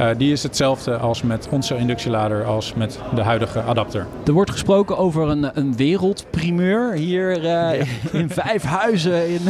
Uh, 0.00 0.08
die 0.16 0.32
is 0.32 0.42
hetzelfde 0.42 0.96
als 0.96 1.22
met 1.22 1.48
onze 1.50 1.76
inductielader 1.76 2.44
als 2.44 2.74
met 2.74 2.98
de 3.14 3.22
huidige 3.22 3.62
adapter. 3.62 4.06
Er 4.26 4.32
wordt 4.32 4.50
gesproken 4.50 4.98
over 4.98 5.28
een, 5.28 5.50
een 5.58 5.76
wereldprimeur 5.76 6.92
hier 6.92 7.36
uh, 7.36 7.42
ja. 7.42 7.72
in 8.20 8.30
vijf 8.30 8.62
huizen 8.62 9.28
in, 9.28 9.40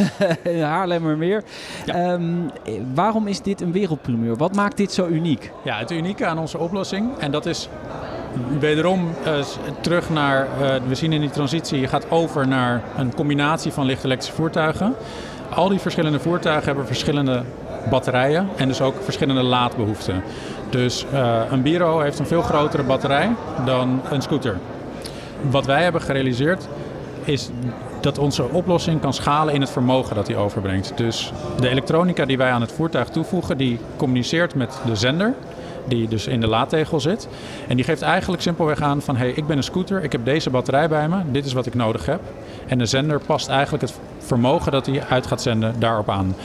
in 0.43 0.61
Haarlemmermeer. 0.61 1.43
Ja. 1.85 2.13
Um, 2.13 2.49
waarom 2.93 3.27
is 3.27 3.41
dit 3.41 3.61
een 3.61 3.71
wereldprimeur? 3.71 4.35
Wat 4.35 4.55
maakt 4.55 4.77
dit 4.77 4.91
zo 4.91 5.07
uniek? 5.07 5.51
Ja, 5.63 5.77
het 5.77 5.91
unieke 5.91 6.25
aan 6.25 6.39
onze 6.39 6.57
oplossing, 6.57 7.17
en 7.17 7.31
dat 7.31 7.45
is 7.45 7.69
wederom 8.59 9.09
uh, 9.25 9.33
terug 9.81 10.09
naar, 10.09 10.47
uh, 10.61 10.75
we 10.87 10.95
zien 10.95 11.13
in 11.13 11.21
die 11.21 11.29
transitie, 11.29 11.79
je 11.79 11.87
gaat 11.87 12.11
over 12.11 12.47
naar 12.47 12.83
een 12.97 13.13
combinatie 13.15 13.71
van 13.71 13.85
licht 13.85 14.03
elektrische 14.03 14.35
voertuigen. 14.35 14.95
Al 15.49 15.69
die 15.69 15.79
verschillende 15.79 16.19
voertuigen 16.19 16.65
hebben 16.65 16.85
verschillende 16.85 17.43
batterijen 17.89 18.47
en 18.55 18.67
dus 18.67 18.81
ook 18.81 18.95
verschillende 19.03 19.41
laadbehoeften. 19.43 20.23
Dus 20.69 21.05
uh, 21.13 21.41
een 21.51 21.61
Biro 21.61 21.99
heeft 21.99 22.19
een 22.19 22.25
veel 22.27 22.41
grotere 22.41 22.83
batterij 22.83 23.29
dan 23.65 24.01
een 24.09 24.21
scooter. 24.21 24.57
Wat 25.41 25.65
wij 25.65 25.83
hebben 25.83 26.01
gerealiseerd 26.01 26.67
is 27.23 27.49
dat 28.01 28.17
onze 28.17 28.49
oplossing 28.49 29.01
kan 29.01 29.13
schalen 29.13 29.53
in 29.53 29.61
het 29.61 29.69
vermogen 29.69 30.15
dat 30.15 30.27
hij 30.27 30.35
overbrengt. 30.35 30.91
Dus 30.95 31.31
de 31.59 31.69
elektronica 31.69 32.25
die 32.25 32.37
wij 32.37 32.51
aan 32.51 32.61
het 32.61 32.71
voertuig 32.71 33.09
toevoegen, 33.09 33.57
die 33.57 33.79
communiceert 33.97 34.55
met 34.55 34.79
de 34.85 34.95
zender 34.95 35.33
die 35.89 36.07
dus 36.07 36.27
in 36.27 36.41
de 36.41 36.47
laadtegel 36.47 36.99
zit. 36.99 37.27
En 37.67 37.75
die 37.75 37.85
geeft 37.85 38.01
eigenlijk 38.01 38.41
simpelweg 38.41 38.81
aan 38.81 39.01
van... 39.01 39.15
hé, 39.15 39.25
hey, 39.25 39.33
ik 39.33 39.47
ben 39.47 39.57
een 39.57 39.63
scooter, 39.63 40.03
ik 40.03 40.11
heb 40.11 40.25
deze 40.25 40.49
batterij 40.49 40.89
bij 40.89 41.07
me, 41.09 41.17
dit 41.31 41.45
is 41.45 41.53
wat 41.53 41.65
ik 41.65 41.73
nodig 41.73 42.05
heb. 42.05 42.21
En 42.67 42.77
de 42.77 42.85
zender 42.85 43.19
past 43.19 43.47
eigenlijk 43.47 43.83
het 43.83 43.99
vermogen 44.19 44.71
dat 44.71 44.85
hij 44.85 45.03
uit 45.09 45.27
gaat 45.27 45.41
zenden 45.41 45.75
daarop 45.79 46.09
aan. 46.09 46.35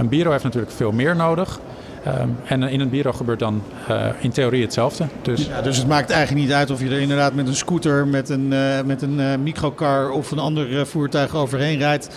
Een 0.00 0.08
Biro 0.08 0.30
heeft 0.30 0.44
natuurlijk 0.44 0.72
veel 0.72 0.92
meer 0.92 1.16
nodig... 1.16 1.60
Um, 2.06 2.36
en 2.44 2.62
in 2.62 2.80
een 2.80 2.88
bureau 2.88 3.16
gebeurt 3.16 3.38
dan 3.38 3.62
uh, 3.90 4.06
in 4.20 4.30
theorie 4.30 4.62
hetzelfde. 4.62 5.06
Dus... 5.22 5.46
Ja, 5.46 5.62
dus 5.62 5.76
het 5.76 5.86
maakt 5.86 6.10
eigenlijk 6.10 6.46
niet 6.46 6.54
uit 6.54 6.70
of 6.70 6.80
je 6.80 6.88
er 6.88 7.00
inderdaad 7.00 7.34
met 7.34 7.46
een 7.48 7.54
scooter, 7.54 8.06
met 8.06 8.28
een, 8.28 8.52
uh, 8.52 8.82
met 8.84 9.02
een 9.02 9.18
uh, 9.18 9.36
microcar 9.42 10.10
of 10.10 10.30
een 10.30 10.38
ander 10.38 10.86
voertuig 10.86 11.34
overheen 11.34 11.78
rijdt. 11.78 12.08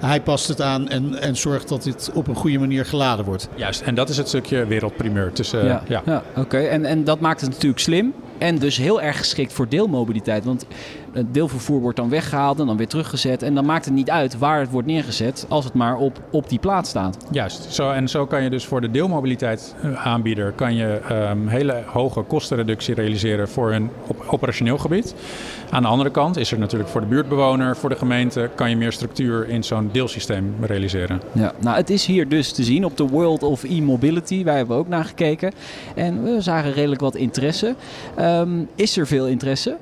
Hij 0.00 0.20
past 0.20 0.48
het 0.48 0.60
aan 0.60 0.88
en, 0.88 1.20
en 1.20 1.36
zorgt 1.36 1.68
dat 1.68 1.82
dit 1.82 2.10
op 2.14 2.28
een 2.28 2.34
goede 2.34 2.58
manier 2.58 2.84
geladen 2.84 3.24
wordt. 3.24 3.48
Juist, 3.54 3.80
en 3.80 3.94
dat 3.94 4.08
is 4.08 4.16
het 4.16 4.28
stukje 4.28 4.66
wereldprimeur. 4.66 5.32
Tussen, 5.32 5.64
ja, 5.64 5.82
ja. 5.88 6.02
ja 6.04 6.22
oké. 6.36 6.58
En, 6.58 6.84
en 6.84 7.04
dat 7.04 7.20
maakt 7.20 7.40
het 7.40 7.50
natuurlijk 7.50 7.80
slim. 7.80 8.12
En 8.38 8.58
dus 8.58 8.76
heel 8.76 9.00
erg 9.02 9.18
geschikt 9.18 9.52
voor 9.52 9.68
deelmobiliteit. 9.68 10.44
Want 10.44 10.66
het 11.12 11.34
deelvervoer 11.34 11.80
wordt 11.80 11.96
dan 11.96 12.08
weggehaald 12.08 12.60
en 12.60 12.66
dan 12.66 12.76
weer 12.76 12.88
teruggezet. 12.88 13.42
En 13.42 13.54
dan 13.54 13.64
maakt 13.64 13.84
het 13.84 13.94
niet 13.94 14.10
uit 14.10 14.38
waar 14.38 14.60
het 14.60 14.70
wordt 14.70 14.86
neergezet, 14.86 15.46
als 15.48 15.64
het 15.64 15.74
maar 15.74 15.96
op, 15.96 16.20
op 16.30 16.48
die 16.48 16.58
plaats 16.58 16.88
staat. 16.88 17.16
Juist. 17.30 17.72
Zo, 17.72 17.90
en 17.90 18.08
zo 18.08 18.26
kan 18.26 18.42
je 18.42 18.50
dus 18.50 18.64
voor 18.64 18.80
de 18.80 18.90
deelmobiliteit 18.90 19.74
eh, 19.82 20.06
aanbieder 20.06 20.52
kan 20.52 20.74
je 20.74 21.00
um, 21.30 21.48
hele 21.48 21.82
hoge 21.86 22.22
kostenreductie 22.22 22.94
realiseren 22.94 23.48
voor 23.48 23.72
een 23.72 23.90
op 24.06 24.24
operationeel 24.26 24.78
gebied. 24.78 25.14
Aan 25.70 25.82
de 25.82 25.88
andere 25.88 26.10
kant 26.10 26.36
is 26.36 26.52
er 26.52 26.58
natuurlijk 26.58 26.90
voor 26.90 27.00
de 27.00 27.06
buurtbewoner, 27.06 27.76
voor 27.76 27.88
de 27.88 27.96
gemeente, 27.96 28.50
kan 28.54 28.70
je 28.70 28.76
meer 28.76 28.92
structuur 28.92 29.48
in 29.48 29.64
zo'n 29.64 29.88
deelsysteem 29.92 30.54
realiseren. 30.60 31.20
Ja, 31.32 31.52
nou 31.58 31.76
het 31.76 31.90
is 31.90 32.06
hier 32.06 32.28
dus 32.28 32.52
te 32.52 32.64
zien 32.64 32.84
op 32.84 32.96
de 32.96 33.06
World 33.06 33.42
of 33.42 33.62
E-Mobility. 33.62 34.44
Wij 34.44 34.56
hebben 34.56 34.76
ook 34.76 34.88
naar 34.88 35.04
gekeken. 35.04 35.52
En 35.94 36.22
we 36.22 36.40
zagen 36.40 36.72
redelijk 36.72 37.00
wat 37.00 37.14
interesse. 37.14 37.74
Um, 38.20 38.68
is 38.74 38.96
er 38.96 39.06
veel 39.06 39.26
interesse? 39.26 39.76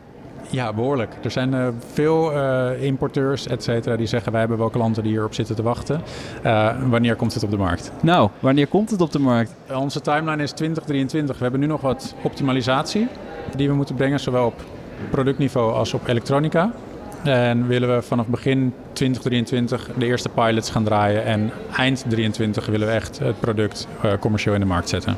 Ja, 0.50 0.72
behoorlijk. 0.72 1.14
Er 1.22 1.30
zijn 1.30 1.52
uh, 1.52 1.68
veel 1.92 2.32
uh, 2.32 2.82
importeurs, 2.82 3.46
et 3.46 3.62
cetera, 3.62 3.96
die 3.96 4.06
zeggen 4.06 4.30
wij 4.30 4.40
hebben 4.40 4.58
wel 4.58 4.70
klanten 4.70 5.02
die 5.02 5.12
hierop 5.12 5.34
zitten 5.34 5.56
te 5.56 5.62
wachten. 5.62 6.00
Uh, 6.44 6.70
wanneer 6.90 7.16
komt 7.16 7.34
het 7.34 7.42
op 7.42 7.50
de 7.50 7.56
markt? 7.56 7.92
Nou, 8.02 8.30
wanneer 8.40 8.66
komt 8.66 8.90
het 8.90 9.00
op 9.00 9.12
de 9.12 9.18
markt? 9.18 9.54
Onze 9.74 10.00
timeline 10.00 10.42
is 10.42 10.52
2023. 10.52 11.36
We 11.36 11.42
hebben 11.42 11.60
nu 11.60 11.66
nog 11.66 11.80
wat 11.80 12.14
optimalisatie 12.22 13.08
die 13.56 13.68
we 13.68 13.74
moeten 13.74 13.94
brengen, 13.94 14.20
zowel 14.20 14.46
op 14.46 14.64
productniveau 15.10 15.72
als 15.72 15.94
op 15.94 16.08
elektronica. 16.08 16.72
En 17.24 17.66
willen 17.66 17.94
we 17.94 18.02
vanaf 18.02 18.26
begin 18.26 18.74
2023 18.92 19.88
de 19.98 20.06
eerste 20.06 20.28
pilots 20.28 20.70
gaan 20.70 20.84
draaien. 20.84 21.24
En 21.24 21.40
eind 21.76 21.98
2023 21.98 22.66
willen 22.66 22.86
we 22.86 22.92
echt 22.92 23.18
het 23.18 23.40
product 23.40 23.86
commercieel 24.20 24.54
in 24.54 24.60
de 24.60 24.66
markt 24.66 24.88
zetten. 24.88 25.16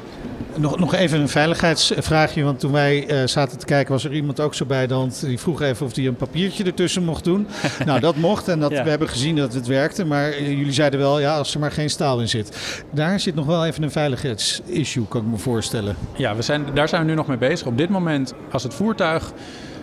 Nog, 0.57 0.79
nog 0.79 0.95
even 0.95 1.21
een 1.21 1.29
veiligheidsvraagje, 1.29 2.43
want 2.43 2.61
toen 2.61 2.73
wij 2.73 3.11
uh, 3.11 3.27
zaten 3.27 3.59
te 3.59 3.67
kijken 3.67 3.93
was 3.93 4.05
er 4.05 4.13
iemand 4.13 4.41
ook 4.41 4.55
zo 4.55 4.65
bij 4.65 4.87
de 4.87 4.95
hand. 4.95 5.21
Die 5.21 5.39
vroeg 5.39 5.63
even 5.63 5.87
of 5.87 5.95
hij 5.95 6.07
een 6.07 6.17
papiertje 6.17 6.65
ertussen 6.65 7.05
mocht 7.05 7.25
doen. 7.25 7.47
nou, 7.87 8.01
dat 8.01 8.17
mocht 8.17 8.49
en 8.49 8.61
dat, 8.61 8.71
ja. 8.71 8.83
we 8.83 8.91
hebben 8.91 9.09
gezien 9.09 9.37
dat 9.37 9.55
het 9.55 9.67
werkte. 9.67 10.05
Maar 10.05 10.29
uh, 10.29 10.49
jullie 10.49 10.73
zeiden 10.73 11.01
wel, 11.01 11.21
ja, 11.21 11.37
als 11.37 11.55
er 11.55 11.61
maar 11.61 11.73
geen 11.73 11.91
staal 11.91 12.21
in 12.21 12.29
zit. 12.29 12.83
Daar 12.91 13.21
zit 13.21 13.35
nog 13.35 13.47
wel 13.47 13.67
even 13.67 13.83
een 13.83 13.91
veiligheidsissue, 13.91 15.07
kan 15.09 15.21
ik 15.21 15.27
me 15.27 15.37
voorstellen. 15.37 15.97
Ja, 16.17 16.37
we 16.37 16.43
zijn, 16.43 16.65
daar 16.75 16.89
zijn 16.89 17.03
we 17.03 17.09
nu 17.09 17.15
nog 17.15 17.27
mee 17.27 17.39
bezig. 17.39 17.67
Op 17.67 17.79
dit 17.79 17.89
moment, 17.89 18.35
als 18.51 18.63
het 18.63 18.75
voertuig 18.75 19.33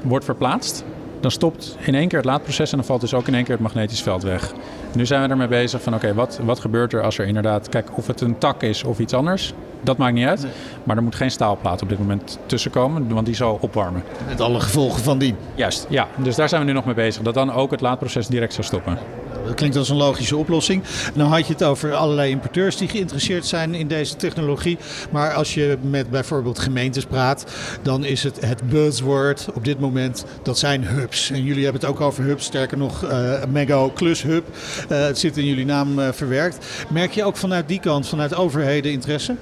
wordt 0.04 0.26
verplaatst, 0.26 0.84
dan 1.20 1.32
stopt 1.32 1.78
in 1.80 1.96
één 1.96 2.08
keer 2.08 2.18
het 2.18 2.28
laadproces 2.28 2.72
en 2.72 2.78
dan 2.78 2.86
valt 2.86 3.02
dus 3.02 3.14
ook 3.14 3.28
in 3.28 3.34
één 3.34 3.44
keer 3.44 3.54
het 3.54 3.64
magnetisch 3.64 4.02
veld 4.02 4.24
weg. 4.24 4.54
Nu 4.94 5.06
zijn 5.06 5.22
we 5.22 5.28
ermee 5.28 5.48
bezig 5.48 5.82
van 5.82 5.94
oké, 5.94 6.04
okay, 6.04 6.18
wat, 6.18 6.40
wat 6.44 6.60
gebeurt 6.60 6.94
er 6.94 7.04
als 7.04 7.18
er 7.18 7.26
inderdaad, 7.26 7.70
kijk 7.70 7.98
of 7.98 8.08
het 8.08 8.22
een 8.22 8.38
tak 8.38 8.64
is 8.64 8.84
of 8.84 9.00
iets 9.00 9.14
anders, 9.14 9.54
dat 9.82 9.98
maakt 9.98 10.14
niet 10.14 10.28
uit. 10.28 10.42
Nee. 10.42 10.52
Maar 10.84 10.98
er 10.98 11.04
moet 11.04 11.16
geen 11.16 11.32
staalplaat 11.32 11.82
op 11.82 11.90
dit 11.90 12.00
moment 12.00 12.40
tussenkomen, 12.46 13.14
want 13.14 13.26
die 13.26 13.36
zal 13.36 13.58
opwarmen. 13.62 14.04
Met 14.28 14.42
alle 14.42 14.60
gevolgen 14.60 15.04
van 15.04 15.18
die. 15.18 15.36
Juist, 15.56 15.86
ja. 15.90 16.08
Dus 16.16 16.36
daar 16.36 16.50
zijn 16.50 16.62
we 16.62 16.68
nu 16.68 16.74
nog 16.74 16.86
mee 16.86 16.96
bezig. 16.96 17.22
Dat 17.22 17.34
dan 17.34 17.54
ook 17.54 17.72
het 17.72 17.82
laadproces 17.82 18.28
direct 18.28 18.54
zou 18.54 18.68
stoppen. 18.68 18.98
Dat 19.46 19.56
klinkt 19.56 19.76
als 19.76 19.90
een 19.90 19.96
logische 19.96 20.38
oplossing. 20.38 20.84
Nou 21.14 21.30
had 21.30 21.48
je 21.48 21.54
het 21.54 21.64
over 21.64 21.94
allerlei 21.94 22.32
importeurs 22.32 22.78
die 22.78 22.88
geïnteresseerd 22.88 23.46
zijn 23.46 23.74
in 23.74 23.88
deze 23.88 24.16
technologie. 24.16 24.78
Maar 25.12 25.34
als 25.34 25.54
je 25.54 25.78
met 25.82 26.10
bijvoorbeeld 26.10 26.60
gemeentes 26.60 27.06
praat, 27.06 27.46
dan 27.82 28.06
is 28.06 28.24
het 28.24 28.46
het 28.46 28.70
buzzword 28.70 29.48
op 29.54 29.66
dit 29.66 29.80
moment, 29.80 30.26
dat 30.44 30.58
zijn 30.58 30.84
hubs. 30.84 31.32
En 31.32 31.44
jullie 31.44 31.64
hebben 31.64 31.82
het 31.82 31.90
ook 31.90 32.02
over 32.02 32.24
hubs, 32.24 32.46
sterker 32.46 32.78
nog, 32.78 33.04
uh, 33.04 33.86
Plus 33.94 34.22
Hub. 34.22 34.46
Uh, 34.92 35.00
het 35.00 35.20
zit 35.20 35.38
in 35.38 35.46
jullie 35.46 35.66
naam 35.66 36.00
uh, 36.00 36.08
verwerkt. 36.12 36.66
Merk 36.90 37.12
je 37.12 37.24
ook 37.24 37.38
vanuit 37.38 37.68
die 37.68 37.80
kant, 37.80 38.08
vanuit 38.08 38.36
overheden 38.36 38.92
interesse? 38.92 39.36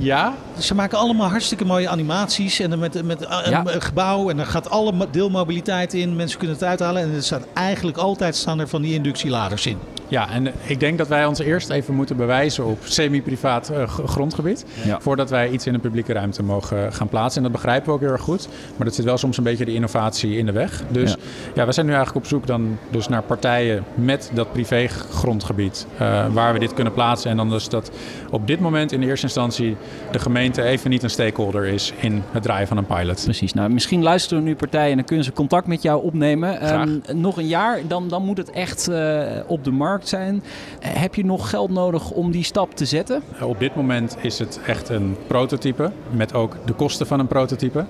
Ja. 0.00 0.34
Ze 0.58 0.74
maken 0.74 0.98
allemaal 0.98 1.28
hartstikke 1.28 1.64
mooie 1.64 1.88
animaties 1.88 2.60
en 2.60 2.78
met, 2.78 3.02
met 3.04 3.26
ja. 3.48 3.62
een 3.66 3.82
gebouw 3.82 4.30
en 4.30 4.38
er 4.38 4.46
gaat 4.46 4.70
alle 4.70 5.08
deelmobiliteit 5.10 5.94
in. 5.94 6.16
Mensen 6.16 6.38
kunnen 6.38 6.56
het 6.56 6.64
uithalen 6.64 7.02
en 7.02 7.14
er 7.14 7.22
staat 7.22 7.46
eigenlijk 7.54 7.96
altijd 7.96 8.36
staan 8.36 8.60
er 8.60 8.68
van 8.68 8.82
die 8.82 8.94
inductieladers 8.94 9.66
in. 9.66 9.78
Ja, 10.12 10.30
en 10.30 10.52
ik 10.62 10.80
denk 10.80 10.98
dat 10.98 11.08
wij 11.08 11.26
ons 11.26 11.38
eerst 11.38 11.70
even 11.70 11.94
moeten 11.94 12.16
bewijzen 12.16 12.64
op 12.64 12.78
semi-privaat 12.82 13.70
uh, 13.70 13.88
grondgebied. 13.88 14.64
Ja. 14.84 15.00
Voordat 15.00 15.30
wij 15.30 15.50
iets 15.50 15.66
in 15.66 15.72
de 15.72 15.78
publieke 15.78 16.12
ruimte 16.12 16.42
mogen 16.42 16.92
gaan 16.92 17.08
plaatsen. 17.08 17.36
En 17.36 17.42
dat 17.42 17.60
begrijpen 17.60 17.86
we 17.86 17.92
ook 17.92 18.00
heel 18.00 18.10
erg 18.10 18.20
goed. 18.20 18.48
Maar 18.76 18.86
dat 18.86 18.94
zit 18.94 19.04
wel 19.04 19.18
soms 19.18 19.36
een 19.36 19.44
beetje 19.44 19.64
de 19.64 19.74
innovatie 19.74 20.36
in 20.36 20.46
de 20.46 20.52
weg. 20.52 20.82
Dus 20.88 21.10
ja, 21.10 21.16
ja 21.54 21.66
we 21.66 21.72
zijn 21.72 21.86
nu 21.86 21.92
eigenlijk 21.92 22.24
op 22.24 22.30
zoek 22.30 22.46
dan 22.46 22.78
dus 22.90 23.08
naar 23.08 23.22
partijen 23.22 23.84
met 23.94 24.30
dat 24.34 24.52
privé 24.52 24.86
grondgebied. 25.10 25.86
Uh, 26.00 26.26
waar 26.32 26.52
we 26.52 26.58
dit 26.58 26.74
kunnen 26.74 26.92
plaatsen. 26.92 27.30
En 27.30 27.36
dan 27.36 27.50
dus 27.50 27.68
dat 27.68 27.90
op 28.30 28.46
dit 28.46 28.60
moment 28.60 28.92
in 28.92 29.00
de 29.00 29.06
eerste 29.06 29.26
instantie 29.26 29.76
de 30.10 30.18
gemeente 30.18 30.62
even 30.62 30.90
niet 30.90 31.02
een 31.02 31.10
stakeholder 31.10 31.64
is 31.64 31.92
in 32.00 32.22
het 32.30 32.42
draaien 32.42 32.68
van 32.68 32.76
een 32.76 32.86
pilot. 32.86 33.22
Precies. 33.24 33.52
Nou, 33.52 33.70
misschien 33.70 34.02
luisteren 34.02 34.44
nu 34.44 34.54
partijen 34.54 34.90
en 34.90 34.96
dan 34.96 35.04
kunnen 35.04 35.24
ze 35.24 35.32
contact 35.32 35.66
met 35.66 35.82
jou 35.82 36.02
opnemen. 36.02 36.80
Um, 36.80 37.02
nog 37.12 37.36
een 37.36 37.46
jaar, 37.46 37.80
dan, 37.88 38.08
dan 38.08 38.24
moet 38.24 38.36
het 38.36 38.50
echt 38.50 38.88
uh, 38.88 39.22
op 39.46 39.64
de 39.64 39.70
markt 39.70 40.00
zijn. 40.08 40.42
Heb 40.80 41.14
je 41.14 41.24
nog 41.24 41.50
geld 41.50 41.70
nodig 41.70 42.10
om 42.10 42.30
die 42.30 42.44
stap 42.44 42.74
te 42.74 42.84
zetten? 42.84 43.22
Op 43.40 43.58
dit 43.58 43.74
moment 43.74 44.16
is 44.20 44.38
het 44.38 44.60
echt 44.66 44.88
een 44.88 45.16
prototype 45.26 45.92
met 46.10 46.34
ook 46.34 46.56
de 46.64 46.72
kosten 46.72 47.06
van 47.06 47.20
een 47.20 47.26
prototype. 47.26 47.84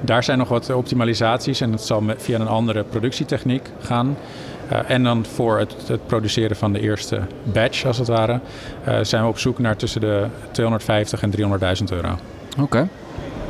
Daar 0.00 0.24
zijn 0.24 0.38
nog 0.38 0.48
wat 0.48 0.70
optimalisaties 0.70 1.60
en 1.60 1.70
dat 1.70 1.84
zal 1.84 2.02
via 2.16 2.38
een 2.38 2.48
andere 2.48 2.84
productietechniek 2.84 3.70
gaan. 3.80 4.16
Uh, 4.72 4.90
en 4.90 5.02
dan 5.02 5.24
voor 5.24 5.58
het, 5.58 5.74
het, 5.86 6.06
produceren 6.06 6.56
van 6.56 6.72
de 6.72 6.80
eerste 6.80 7.20
batch, 7.42 7.84
als 7.84 7.98
het 7.98 8.08
ware, 8.08 8.40
uh, 8.88 8.98
zijn 9.02 9.22
we 9.22 9.28
op 9.28 9.38
zoek 9.38 9.58
naar 9.58 9.76
tussen 9.76 10.00
de 10.00 10.26
250 10.50 11.22
en 11.22 11.30
300.000 11.36 11.38
euro. 11.90 12.08
Oké. 12.52 12.62
Okay. 12.62 12.88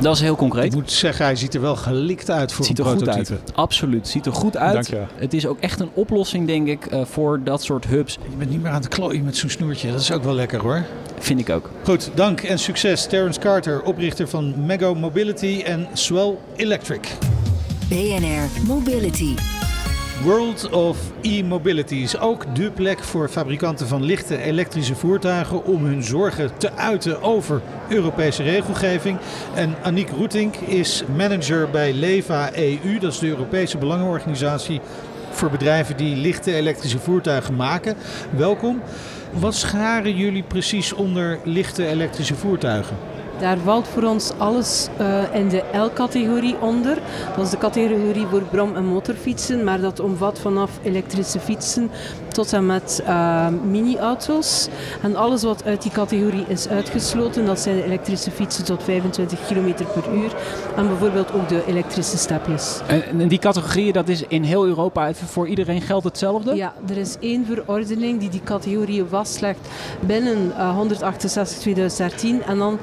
Dat 0.01 0.15
is 0.15 0.21
heel 0.21 0.35
concreet. 0.35 0.65
Ik 0.65 0.73
moet 0.73 0.91
zeggen, 0.91 1.25
hij 1.25 1.35
ziet 1.35 1.53
er 1.53 1.61
wel 1.61 1.75
gelikt 1.75 2.29
uit 2.31 2.51
voor 2.51 2.65
ziet 2.65 2.79
een 2.79 2.85
er. 2.85 2.91
Goed 2.91 3.09
uit. 3.09 3.31
Absoluut, 3.53 4.07
ziet 4.07 4.25
er 4.25 4.33
goed 4.33 4.57
uit. 4.57 4.73
Dank 4.73 4.87
je. 4.87 5.01
Het 5.15 5.33
is 5.33 5.47
ook 5.47 5.59
echt 5.59 5.79
een 5.79 5.89
oplossing, 5.93 6.47
denk 6.47 6.67
ik, 6.67 6.93
uh, 6.93 7.05
voor 7.05 7.43
dat 7.43 7.63
soort 7.63 7.85
hubs. 7.85 8.17
Je 8.29 8.35
bent 8.37 8.49
niet 8.49 8.61
meer 8.61 8.71
aan 8.71 8.81
het 8.81 8.87
klooien 8.87 9.23
met 9.23 9.37
zo'n 9.37 9.49
snoertje. 9.49 9.91
Dat 9.91 9.99
is 9.99 10.11
ook 10.11 10.23
wel 10.23 10.33
lekker 10.33 10.59
hoor. 10.61 10.85
Vind 11.19 11.39
ik 11.39 11.49
ook. 11.49 11.69
Goed, 11.83 12.11
dank 12.15 12.41
en 12.41 12.59
succes. 12.59 13.05
Terence 13.05 13.39
Carter, 13.39 13.81
oprichter 13.81 14.27
van 14.27 14.65
Mego 14.65 14.95
Mobility 14.95 15.61
en 15.65 15.87
Swell 15.93 16.37
Electric. 16.55 17.07
BNR 17.89 18.67
Mobility. 18.67 19.33
World 20.23 20.69
of 20.69 20.97
E-Mobility 21.21 21.95
is 21.95 22.19
ook 22.19 22.55
dé 22.55 22.71
plek 22.71 23.03
voor 23.03 23.29
fabrikanten 23.29 23.87
van 23.87 24.03
lichte 24.03 24.41
elektrische 24.41 24.95
voertuigen 24.95 25.65
om 25.65 25.85
hun 25.85 26.03
zorgen 26.03 26.51
te 26.57 26.73
uiten 26.73 27.21
over 27.21 27.61
Europese 27.89 28.43
regelgeving. 28.43 29.17
En 29.53 29.75
Aniek 29.83 30.09
Roetink 30.09 30.55
is 30.55 31.03
manager 31.15 31.69
bij 31.69 31.93
Leva 31.93 32.49
EU, 32.55 32.99
dat 32.99 33.11
is 33.11 33.19
de 33.19 33.27
Europese 33.27 33.77
belangenorganisatie 33.77 34.81
voor 35.29 35.49
bedrijven 35.49 35.97
die 35.97 36.15
lichte 36.15 36.53
elektrische 36.53 36.99
voertuigen 36.99 37.55
maken. 37.55 37.95
Welkom. 38.37 38.81
Wat 39.31 39.55
scharen 39.55 40.15
jullie 40.15 40.43
precies 40.43 40.93
onder 40.93 41.39
lichte 41.43 41.87
elektrische 41.87 42.35
voertuigen? 42.35 42.97
Daar 43.39 43.57
valt 43.57 43.87
voor 43.87 44.03
ons 44.03 44.31
alles 44.37 44.87
uh, 45.01 45.23
in 45.33 45.49
de 45.49 45.63
L-categorie 45.73 46.59
onder. 46.59 46.97
Dat 47.35 47.45
is 47.45 47.51
de 47.51 47.57
categorie 47.57 48.25
voor 48.25 48.41
brom- 48.41 48.75
en 48.75 48.85
motorfietsen, 48.85 49.63
maar 49.63 49.81
dat 49.81 49.99
omvat 49.99 50.39
vanaf 50.39 50.71
elektrische 50.83 51.39
fietsen 51.39 51.91
tot 52.33 52.53
en 52.53 52.65
met 52.65 53.01
uh, 53.07 53.47
mini-auto's. 53.69 54.67
En 55.01 55.15
alles 55.15 55.43
wat 55.43 55.65
uit 55.65 55.81
die 55.81 55.91
categorie 55.91 56.45
is 56.47 56.67
uitgesloten, 56.67 57.45
dat 57.45 57.59
zijn 57.59 57.75
de 57.75 57.83
elektrische 57.83 58.31
fietsen 58.31 58.65
tot 58.65 58.83
25 58.83 59.39
km 59.47 59.73
per 59.73 60.13
uur. 60.13 60.35
En 60.75 60.87
bijvoorbeeld 60.87 61.33
ook 61.33 61.49
de 61.49 61.65
elektrische 61.65 62.17
stepjes. 62.17 62.79
En 62.87 63.27
die 63.27 63.39
categorieën, 63.39 63.93
dat 63.93 64.07
is 64.07 64.23
in 64.27 64.43
heel 64.43 64.65
Europa 64.65 65.13
voor 65.13 65.47
iedereen 65.47 65.81
geldt 65.81 66.03
hetzelfde? 66.03 66.55
Ja, 66.55 66.73
er 66.89 66.97
is 66.97 67.15
één 67.19 67.45
verordening 67.45 68.19
die 68.19 68.29
die 68.29 68.43
categorieën 68.43 69.07
vastlegt 69.07 69.59
binnen 69.99 70.53
uh, 70.57 70.79
168-2013. 72.41 72.45
En 72.45 72.57
dan 72.57 72.79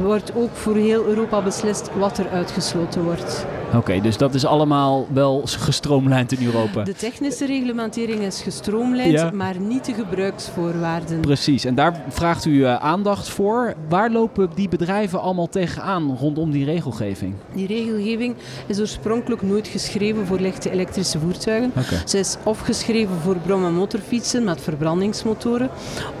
wordt 0.00 0.34
ook 0.34 0.50
voor 0.52 0.76
heel 0.76 1.04
Europa 1.04 1.42
beslist 1.42 1.90
wat 1.98 2.18
er 2.18 2.28
uitgesloten 2.28 3.02
wordt. 3.02 3.46
Oké, 3.70 3.78
okay, 3.78 4.00
dus 4.00 4.16
dat 4.16 4.34
is 4.34 4.44
allemaal 4.44 5.06
wel 5.12 5.42
gestroomlijnd 5.44 6.32
in 6.32 6.46
Europa? 6.46 6.82
De 6.82 6.94
technische 6.94 7.46
reglementering 7.46 8.20
is 8.20 8.42
gestroomlijnd, 8.42 9.12
ja. 9.12 9.30
maar 9.30 9.60
niet 9.60 9.84
de 9.84 9.94
gebruiksvoorwaarden. 9.94 11.20
Precies, 11.20 11.64
en 11.64 11.74
daar 11.74 12.02
vraagt 12.08 12.44
u 12.44 12.50
uh, 12.50 12.76
aandacht 12.76 13.28
voor. 13.28 13.74
Waar 13.88 14.10
lopen 14.10 14.50
die 14.54 14.68
bedrijven 14.68 15.20
allemaal 15.20 15.48
tegenaan 15.48 16.16
rondom 16.16 16.50
die 16.50 16.64
regelgeving? 16.64 17.34
Die 17.54 17.66
regelgeving 17.66 18.34
is 18.66 18.80
oorspronkelijk 18.80 19.42
nooit 19.42 19.68
geschreven 19.68 20.26
voor 20.26 20.38
lichte 20.38 20.70
elektrische 20.70 21.18
voertuigen. 21.18 21.70
Okay. 21.70 21.98
Ze 22.04 22.18
is 22.18 22.36
of 22.42 22.60
geschreven 22.60 23.16
voor 23.22 23.36
brom- 23.36 23.64
en 23.64 23.74
motorfietsen 23.74 24.44
met 24.44 24.60
verbrandingsmotoren, 24.60 25.70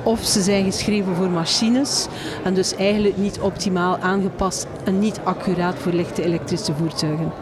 of 0.02 0.24
ze 0.24 0.42
zijn 0.42 0.64
geschreven 0.64 1.14
voor 1.16 1.30
machines 1.30 2.06
en 2.44 2.54
dus 2.54 2.74
eigenlijk 2.76 3.16
niet 3.16 3.40
optimaal 3.40 3.98
aangepast 3.98 4.66
en 4.84 4.98
niet 4.98 5.20
accuraat 5.24 5.78
voor 5.78 5.92
lichte 5.92 6.22
elektrische 6.22 6.72
voertuigen. 6.74 7.32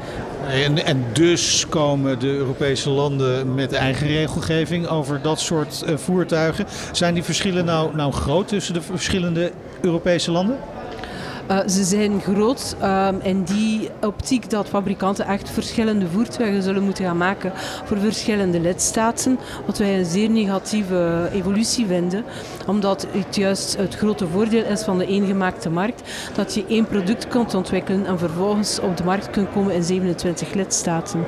En, 0.48 0.84
en, 0.84 1.04
dus 1.12 1.66
komen 1.68 2.18
de 2.18 2.26
Europese 2.26 2.90
landen 2.90 3.54
met 3.54 3.72
eigen 3.72 4.06
regelgeving 4.06 4.86
over 4.86 5.22
dat 5.22 5.40
soort 5.40 5.84
uh, 5.86 5.96
voertuigen. 5.96 6.66
Zijn 6.92 7.14
die 7.14 7.22
verschillen 7.22 7.64
nou, 7.64 7.96
nou 7.96 8.12
groot 8.12 8.48
tussen 8.48 8.74
de 8.74 8.82
verschillende 8.82 9.52
Europese 9.80 10.30
landen? 10.30 10.56
Uh, 11.50 11.58
ze 11.66 11.84
zijn 11.84 12.20
groot 12.20 12.76
um, 12.82 13.20
in 13.22 13.42
die 13.42 13.90
optiek 14.00 14.50
dat 14.50 14.68
fabrikanten 14.68 15.26
echt 15.26 15.50
verschillende 15.50 16.08
voertuigen 16.08 16.62
zullen 16.62 16.82
moeten 16.82 17.04
gaan 17.04 17.16
maken 17.16 17.52
voor 17.84 17.98
verschillende 17.98 18.60
lidstaten. 18.60 19.38
Wat 19.66 19.78
wij 19.78 19.98
een 19.98 20.04
zeer 20.04 20.30
negatieve 20.30 21.28
evolutie 21.32 21.86
vinden, 21.86 22.24
omdat 22.66 23.06
het 23.10 23.36
juist 23.36 23.76
het 23.76 23.94
grote 23.94 24.26
voordeel 24.26 24.64
is 24.64 24.82
van 24.82 24.98
de 24.98 25.06
eengemaakte 25.06 25.70
markt 25.70 26.02
dat 26.34 26.54
je 26.54 26.64
één 26.68 26.86
product 26.86 27.28
kunt 27.28 27.54
ontwikkelen 27.54 28.06
en 28.06 28.18
vervolgens 28.18 28.80
op 28.80 28.96
de 28.96 29.04
markt 29.04 29.30
kunt 29.30 29.52
komen 29.52 29.74
in 29.74 29.82
27 29.82 30.52
lidstaten. 30.52 31.24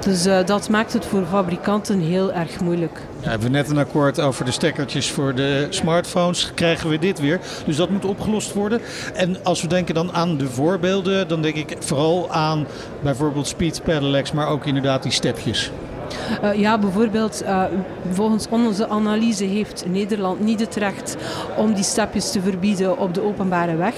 Dus 0.00 0.26
uh, 0.26 0.44
dat 0.44 0.68
maakt 0.68 0.92
het 0.92 1.04
voor 1.04 1.24
fabrikanten 1.24 2.00
heel 2.00 2.32
erg 2.32 2.60
moeilijk. 2.60 3.00
Ja, 3.26 3.32
hebben 3.32 3.50
we 3.50 3.56
net 3.56 3.70
een 3.70 3.78
akkoord 3.78 4.20
over 4.20 4.44
de 4.44 4.50
stekkertjes 4.50 5.10
voor 5.10 5.34
de 5.34 5.66
smartphones, 5.70 6.50
krijgen 6.54 6.90
we 6.90 6.98
dit 6.98 7.20
weer. 7.20 7.40
Dus 7.64 7.76
dat 7.76 7.90
moet 7.90 8.04
opgelost 8.04 8.52
worden. 8.52 8.80
En 9.14 9.44
als 9.44 9.62
we 9.62 9.68
denken 9.68 9.94
dan 9.94 10.12
aan 10.12 10.36
de 10.36 10.46
voorbeelden, 10.46 11.28
dan 11.28 11.42
denk 11.42 11.54
ik 11.54 11.76
vooral 11.80 12.30
aan 12.30 12.66
bijvoorbeeld 13.02 13.46
speed 13.46 13.82
pedelecs, 13.82 14.32
maar 14.32 14.48
ook 14.48 14.66
inderdaad 14.66 15.02
die 15.02 15.12
stepjes. 15.12 15.70
Uh, 16.42 16.54
ja, 16.54 16.78
bijvoorbeeld, 16.78 17.42
uh, 17.42 17.64
volgens 18.12 18.46
onze 18.48 18.88
analyse 18.88 19.44
heeft 19.44 19.84
Nederland 19.88 20.40
niet 20.40 20.60
het 20.60 20.74
recht 20.74 21.16
om 21.56 21.74
die 21.74 21.84
stapjes 21.84 22.30
te 22.30 22.40
verbieden 22.40 22.98
op 22.98 23.14
de 23.14 23.22
openbare 23.22 23.76
weg 23.76 23.94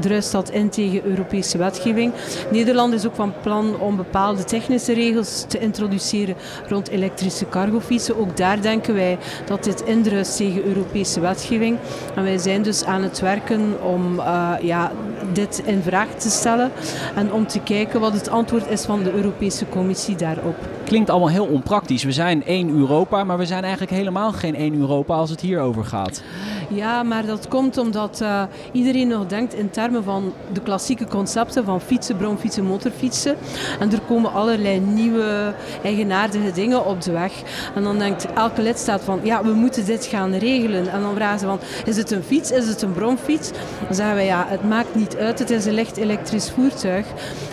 druist 0.00 0.32
dat 0.32 0.50
in 0.50 0.68
tegen 0.68 1.04
Europese 1.04 1.58
wetgeving. 1.58 2.12
Nederland 2.50 2.94
is 2.94 3.06
ook 3.06 3.14
van 3.14 3.32
plan 3.42 3.80
om 3.80 3.96
bepaalde 3.96 4.44
technische 4.44 4.92
regels 4.92 5.44
te 5.48 5.58
introduceren 5.58 6.36
rond 6.68 6.88
elektrische 6.88 7.48
cargofietsen. 7.48 8.18
Ook 8.18 8.36
daar 8.36 8.62
denken 8.62 8.94
wij 8.94 9.18
dat 9.46 9.64
dit 9.64 9.82
indruist 9.82 10.36
tegen 10.36 10.64
Europese 10.64 11.20
wetgeving. 11.20 11.78
En 12.14 12.22
wij 12.22 12.38
zijn 12.38 12.62
dus 12.62 12.84
aan 12.84 13.02
het 13.02 13.20
werken 13.20 13.82
om 13.82 14.18
uh, 14.18 14.52
ja, 14.60 14.92
dit 15.34 15.62
in 15.64 15.82
vraag 15.82 16.08
te 16.08 16.30
stellen 16.30 16.72
en 17.14 17.32
om 17.32 17.46
te 17.46 17.60
kijken 17.60 18.00
wat 18.00 18.12
het 18.12 18.28
antwoord 18.28 18.70
is 18.70 18.84
van 18.84 19.02
de 19.02 19.12
Europese 19.12 19.68
Commissie 19.68 20.16
daarop. 20.16 20.56
Klinkt 20.84 21.10
allemaal 21.10 21.28
heel 21.28 21.46
onpraktisch. 21.46 22.02
We 22.02 22.12
zijn 22.12 22.44
één 22.44 22.70
Europa, 22.70 23.24
maar 23.24 23.38
we 23.38 23.46
zijn 23.46 23.62
eigenlijk 23.62 23.92
helemaal 23.92 24.32
geen 24.32 24.54
één 24.54 24.74
Europa 24.74 25.14
als 25.14 25.30
het 25.30 25.40
hierover 25.40 25.84
gaat. 25.84 26.22
Ja, 26.68 27.02
maar 27.02 27.26
dat 27.26 27.48
komt 27.48 27.78
omdat 27.78 28.20
uh, 28.22 28.42
iedereen 28.72 29.08
nog 29.08 29.26
denkt 29.26 29.54
in 29.54 29.70
termen 29.70 30.04
van 30.04 30.32
de 30.52 30.60
klassieke 30.60 31.06
concepten 31.06 31.64
van 31.64 31.80
fietsen, 31.80 32.16
bromfietsen, 32.16 32.64
motorfietsen. 32.64 33.36
En 33.80 33.92
er 33.92 34.00
komen 34.00 34.32
allerlei 34.32 34.80
nieuwe 34.80 35.54
eigenaardige 35.82 36.52
dingen 36.52 36.86
op 36.86 37.02
de 37.02 37.12
weg. 37.12 37.32
En 37.74 37.82
dan 37.82 37.98
denkt 37.98 38.26
elke 38.32 38.62
lidstaat 38.62 39.02
van, 39.02 39.20
ja, 39.22 39.42
we 39.42 39.52
moeten 39.52 39.84
dit 39.84 40.04
gaan 40.04 40.34
regelen. 40.34 40.88
En 40.88 41.00
dan 41.00 41.14
vragen 41.14 41.38
ze 41.38 41.46
van, 41.46 41.58
is 41.84 41.96
het 41.96 42.10
een 42.10 42.22
fiets, 42.22 42.50
is 42.50 42.66
het 42.66 42.82
een 42.82 42.92
bromfiets? 42.92 43.50
Dan 43.86 43.94
zeggen 43.94 44.14
wij, 44.14 44.26
ja, 44.26 44.44
het 44.48 44.68
maakt 44.68 44.94
niet 44.94 45.16
uit, 45.16 45.23
het 45.26 45.50
is 45.50 45.64
een 45.64 45.74
licht 45.74 45.96
elektrisch 45.96 46.50
voertuig. 46.50 47.06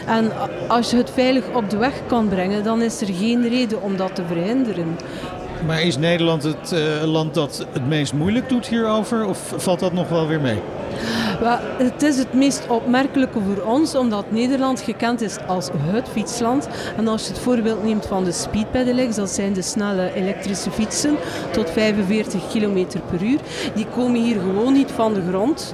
En 0.07 0.31
als 0.67 0.89
je 0.89 0.97
het 0.97 1.09
veilig 1.09 1.43
op 1.55 1.69
de 1.69 1.77
weg 1.77 1.93
kan 2.07 2.27
brengen, 2.27 2.63
dan 2.63 2.81
is 2.81 3.01
er 3.01 3.13
geen 3.13 3.49
reden 3.49 3.81
om 3.81 3.97
dat 3.97 4.15
te 4.15 4.23
verhinderen. 4.27 4.97
Maar 5.65 5.81
is 5.81 5.97
Nederland 5.97 6.43
het 6.43 6.71
uh, 6.73 7.03
land 7.03 7.33
dat 7.33 7.65
het 7.73 7.87
meest 7.87 8.13
moeilijk 8.13 8.49
doet 8.49 8.67
hierover? 8.67 9.25
Of 9.25 9.53
valt 9.57 9.79
dat 9.79 9.93
nog 9.93 10.09
wel 10.09 10.27
weer 10.27 10.41
mee? 10.41 10.59
Het 11.49 12.01
is 12.01 12.17
het 12.17 12.33
meest 12.33 12.67
opmerkelijke 12.67 13.39
voor 13.39 13.63
ons, 13.63 13.95
omdat 13.95 14.31
Nederland 14.31 14.81
gekend 14.81 15.21
is 15.21 15.37
als 15.47 15.69
het 15.77 16.09
fietsland. 16.09 16.67
En 16.97 17.07
als 17.07 17.23
je 17.23 17.33
het 17.33 17.41
voorbeeld 17.41 17.83
neemt 17.83 18.05
van 18.05 18.23
de 18.23 18.31
speedpedelecs, 18.31 19.15
dat 19.15 19.29
zijn 19.29 19.53
de 19.53 19.61
snelle 19.61 20.13
elektrische 20.13 20.71
fietsen 20.71 21.17
tot 21.51 21.69
45 21.69 22.47
km 22.47 22.85
per 23.09 23.23
uur, 23.23 23.39
die 23.75 23.87
komen 23.95 24.21
hier 24.21 24.39
gewoon 24.39 24.73
niet 24.73 24.91
van 24.91 25.13
de 25.13 25.21
grond. 25.29 25.73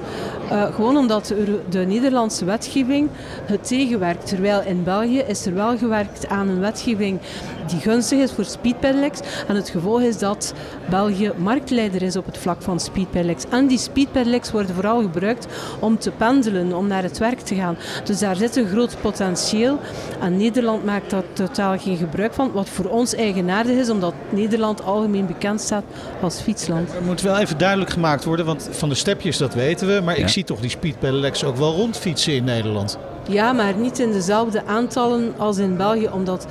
Uh, 0.52 0.74
gewoon 0.74 0.96
omdat 0.96 1.26
de, 1.26 1.60
de, 1.68 1.78
Nederlandse 1.78 2.44
wetgeving 2.44 3.08
het 3.44 3.66
tegenwerkt. 3.66 4.26
Terwijl 4.26 4.62
in 4.62 4.84
België 4.84 5.18
is 5.18 5.46
er 5.46 5.54
wel 5.54 5.78
gewerkt 5.78 6.28
aan 6.28 6.48
een 6.48 6.60
wetgeving 6.60 7.20
die 7.66 7.80
gunstig 7.80 8.18
is 8.18 8.32
voor 8.32 8.44
speedpedelecs. 8.44 9.20
En 9.48 9.56
het 9.56 9.68
gevolg 9.68 10.00
is 10.00 10.18
dat 10.18 10.54
België 10.90 11.32
marktleider 11.36 12.02
is 12.02 12.16
op 12.16 12.26
het 12.26 12.38
vlak 12.38 12.62
van 12.62 12.80
speedpedelecs. 12.80 13.44
En 13.50 13.66
die 13.66 13.78
speedpedelecs 13.78 14.50
worden 14.50 14.74
vooral 14.74 15.00
gebruikt 15.00 15.46
om 15.78 15.98
te 15.98 16.10
pendelen, 16.10 16.72
om 16.72 16.86
naar 16.86 17.02
het 17.02 17.18
werk 17.18 17.40
te 17.40 17.54
gaan. 17.54 17.76
Dus 18.04 18.18
daar 18.18 18.36
zit 18.36 18.56
een 18.56 18.68
groot 18.68 18.96
potentieel. 19.00 19.78
En 20.20 20.36
Nederland 20.36 20.84
maakt 20.84 21.10
daar 21.10 21.22
totaal 21.32 21.78
geen 21.78 21.96
gebruik 21.96 22.34
van. 22.34 22.52
Wat 22.52 22.68
voor 22.68 22.84
ons 22.84 23.14
eigenaardig 23.14 23.76
is, 23.76 23.90
omdat 23.90 24.14
Nederland 24.30 24.84
algemeen 24.84 25.26
bekend 25.26 25.60
staat 25.60 25.84
als 26.22 26.40
fietsland. 26.40 26.92
Er 26.94 27.02
moet 27.02 27.20
wel 27.20 27.38
even 27.38 27.58
duidelijk 27.58 27.90
gemaakt 27.90 28.24
worden, 28.24 28.46
want 28.46 28.68
van 28.70 28.88
de 28.88 28.94
stepjes 28.94 29.36
dat 29.36 29.54
weten 29.54 29.86
we. 29.86 30.00
Maar 30.04 30.16
ik 30.16 30.28
zie 30.28 30.44
toch 30.44 30.60
die 30.60 30.70
speedpedelecs 30.70 31.44
ook 31.44 31.56
wel 31.56 31.74
rondfietsen 31.74 32.32
in 32.32 32.44
Nederland. 32.44 32.98
Ja, 33.28 33.52
maar 33.52 33.74
niet 33.76 33.98
in 33.98 34.12
dezelfde 34.12 34.64
aantallen 34.64 35.34
als 35.36 35.58
in 35.58 35.76
België, 35.76 36.08
omdat 36.08 36.46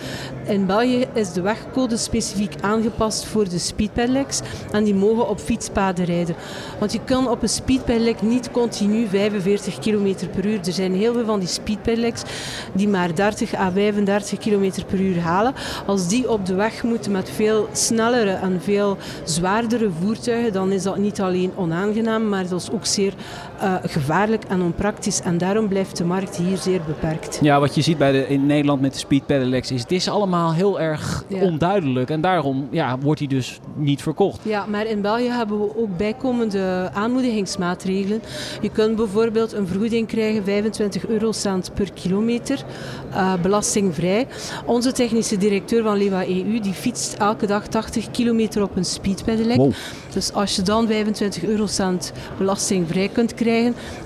in 0.48 0.66
België 0.66 1.06
is 1.14 1.34
de 1.34 1.42
wegcode 1.42 1.98
specifiek 1.98 2.54
aangepast 2.62 3.26
voor 3.26 3.50
de 3.50 3.60
speedpedelecs 3.60 4.42
en 4.72 4.84
die 4.84 4.96
mogen 4.96 5.30
op 5.30 5.40
fietspaden 5.40 6.06
rijden. 6.06 6.36
Want 6.80 6.92
je 6.92 7.00
kan 7.04 7.30
op 7.30 7.42
een 7.42 7.50
speedpedelec 7.50 8.22
niet 8.22 8.52
continu 8.52 9.08
45 9.08 9.80
km 9.80 10.14
per 10.36 10.46
uur. 10.46 10.60
Er 10.66 10.72
zijn 10.72 10.96
heel 10.96 11.14
veel 11.14 11.26
van 11.26 11.40
die 11.40 11.48
speedpedelecs 11.48 12.22
die 12.74 12.88
maar 12.88 13.16
30 13.16 13.56
à 13.56 13.72
35 13.72 14.40
km 14.40 14.72
per 14.88 15.00
uur 15.00 15.20
halen. 15.22 15.54
Als 15.86 16.08
die 16.08 16.30
op 16.30 16.46
de 16.46 16.56
weg 16.56 16.84
moeten 16.84 17.12
met 17.12 17.30
veel 17.30 17.68
snellere 17.72 18.32
en 18.32 18.62
veel 18.62 18.98
zwaardere 19.24 19.90
voertuigen, 20.02 20.54
dan 20.54 20.72
is 20.72 20.84
dat 20.84 20.98
niet 20.98 21.22
alleen 21.22 21.52
onaangenaam, 21.56 22.30
maar 22.30 22.48
dat 22.48 22.62
is 22.62 22.72
ook 22.72 22.86
zeer 22.86 23.14
uh, 23.64 23.76
gevaarlijk 23.84 24.44
en 24.44 24.62
onpraktisch. 24.62 25.22
En 25.22 25.38
daarom 25.38 25.68
blijft 25.68 25.98
de 25.98 26.06
markt 26.06 26.38
hier 26.38 26.58
zeer 26.58 26.82
beperkt. 26.86 27.40
Ja, 27.42 27.60
wat 27.60 27.76
je 27.76 27.82
ziet 27.82 27.98
bij 27.98 28.12
de, 28.12 28.28
in 28.28 28.46
Nederland 28.46 28.82
met 28.82 28.94
de 28.94 29.00
speed 29.00 29.26
pedelecs 29.26 29.72
is 29.72 29.82
het 29.82 29.92
is 29.92 30.10
allemaal 30.10 30.54
heel 30.54 30.80
erg 30.80 31.24
onduidelijk. 31.30 32.10
En 32.10 32.22
daarom 32.22 32.68
ja, 32.72 32.98
wordt 32.98 33.20
hij 33.20 33.30
dus 33.30 33.60
niet 33.76 34.02
verkocht. 34.02 34.40
Ja, 34.44 34.66
maar 34.66 34.86
in 34.86 35.02
België 35.02 35.30
hebben 35.30 35.60
we 35.60 35.78
ook 35.78 35.98
bijkomende 35.98 36.90
aanmoedigingsmaatregelen. 36.94 38.22
Je 38.62 38.70
kunt 38.70 38.96
bijvoorbeeld 38.96 39.54
een 39.54 39.68
vergoeding 39.68 40.08
krijgen, 40.08 40.44
25 40.44 41.08
eurocent 41.08 41.72
per 41.74 41.94
kilometer, 41.94 42.64
uh, 43.12 43.34
belastingvrij. 43.42 44.28
Onze 44.66 44.92
technische 44.92 45.38
directeur 45.38 45.84
van 45.84 45.98
Lewa 45.98 46.26
EU 46.28 46.60
die 46.60 46.74
fietst 46.74 47.14
elke 47.14 47.46
dag 47.46 47.68
80 47.68 48.12
kilometer 48.12 48.64
op 48.64 48.76
een 48.76 48.86
speedpedelec. 48.86 49.58
Wow. 49.58 49.72
Dus 50.14 50.34
als 50.34 50.56
je 50.56 50.62
dan 50.62 50.88
25 50.88 51.44
eurocent 51.44 52.12
belastingvrij 52.38 53.08
kunt 53.08 53.34
krijgen, 53.34 53.46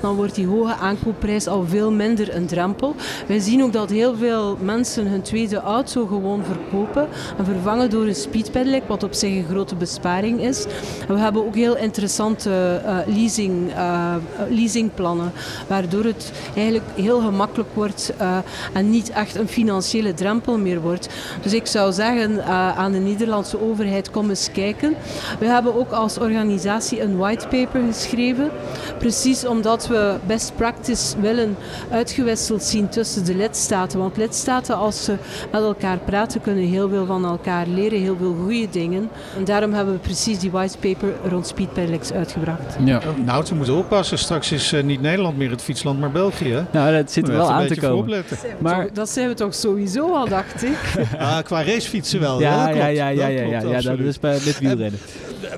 dan 0.02 0.16
wordt 0.16 0.36
die 0.36 0.48
hoge 0.48 0.74
aankoopprijs 0.74 1.48
al 1.48 1.66
veel 1.68 1.92
minder 1.92 2.36
een 2.36 2.46
drempel. 2.46 2.96
Wij 3.28 3.40
zien 3.40 3.64
ook 3.64 3.74
dat 3.74 3.90
heel 3.90 4.16
veel 4.16 4.58
mensen 4.62 5.08
hun 5.08 5.22
tweede 5.22 5.60
auto 5.60 6.06
gewoon 6.06 6.44
verkopen 6.44 7.08
en 7.38 7.46
vervangen 7.46 7.90
door 7.90 8.06
een 8.06 8.16
speedpedelec, 8.16 8.84
wat 8.88 9.04
op 9.04 9.14
zich 9.14 9.36
een 9.36 9.46
grote 9.50 9.76
besparing 9.76 10.42
is. 10.42 10.66
We 11.08 11.18
hebben 11.18 11.46
ook 11.46 11.56
heel 11.56 11.78
interessante 11.78 12.82
uh, 12.86 12.98
leasing, 13.16 13.70
uh, 13.76 14.16
leasingplannen, 14.50 15.32
waardoor 15.68 16.04
het 16.04 16.32
eigenlijk 16.56 16.86
heel 16.96 17.20
gemakkelijk 17.20 17.70
wordt 17.74 18.14
uh, 18.22 18.38
en 18.74 18.90
niet 18.90 19.10
echt 19.10 19.36
een 19.36 19.48
financiële 19.48 20.14
drempel 20.14 20.58
meer 20.58 20.82
wordt. 20.82 21.10
Dus 21.42 21.54
ik 21.54 21.66
zou 21.66 21.92
zeggen 21.92 22.46
aan 22.76 22.92
de 22.92 22.98
Nederlandse 22.98 23.62
overheid, 23.62 24.12
kom 24.12 24.30
eens 24.30 24.52
kijken. 24.52 24.96
We 25.40 25.46
hebben 25.46 25.76
ook 25.76 25.92
als 25.92 26.18
organisatie 26.18 27.02
een 27.02 27.18
whitepaper 27.18 27.82
geschreven. 27.88 28.50
Precies 28.98 29.31
omdat 29.46 29.88
we 29.88 30.16
best 30.26 30.56
practice 30.56 31.20
willen 31.20 31.56
uitgewisseld 31.92 32.64
zien 32.64 32.90
tussen 32.90 33.26
de 33.26 33.36
lidstaten. 33.36 34.00
Want 34.00 34.18
lidstaten, 34.18 34.76
als 34.76 35.04
ze 35.04 35.16
met 35.52 35.62
elkaar 35.62 35.98
praten, 35.98 36.42
kunnen 36.42 36.64
heel 36.64 36.90
veel 36.90 37.06
van 37.06 37.26
elkaar 37.26 37.68
leren, 37.68 38.00
heel 38.00 38.18
veel 38.20 38.36
goede 38.44 38.70
dingen. 38.70 39.10
En 39.38 39.44
daarom 39.44 39.74
hebben 39.74 39.94
we 39.94 40.00
precies 40.00 40.40
die 40.40 40.52
whitepaper 40.52 41.14
rond 41.30 41.48
speedpedelecs 41.48 42.12
uitgebracht. 42.12 42.76
Ja. 42.86 43.02
Nou, 43.26 43.46
we 43.50 43.56
moeten 43.56 43.76
oppassen. 43.76 44.18
Straks 44.18 44.52
is 44.52 44.74
uh, 44.74 44.84
niet 44.84 45.02
Nederland 45.02 45.38
meer 45.38 45.50
het 45.50 45.62
fietsland, 45.62 46.00
maar 46.00 46.12
België. 46.12 46.66
Nou, 46.72 46.96
dat 46.96 47.12
zit 47.12 47.28
er 47.28 47.34
wel 47.34 47.52
aan 47.52 47.68
te 47.68 47.80
komen. 47.80 48.24
Maar... 48.60 48.88
Dat 48.94 49.10
zijn 49.10 49.28
we 49.28 49.34
toch 49.34 49.56
sowieso 49.56 50.14
al, 50.14 50.28
dacht 50.28 50.64
ik. 50.64 50.78
ah, 51.20 51.38
qua 51.44 51.64
racefietsen 51.64 52.20
wel. 52.20 52.40
Ja, 52.40 52.70
ja, 52.70 52.86
ja, 52.88 53.08
ja, 53.08 53.28
ja, 53.28 53.28
ja, 53.28 53.62
ja, 53.62 53.82
dat 53.82 54.00
is 54.00 54.20
bij, 54.20 54.40
met 54.46 54.60
wielrennen 54.60 55.00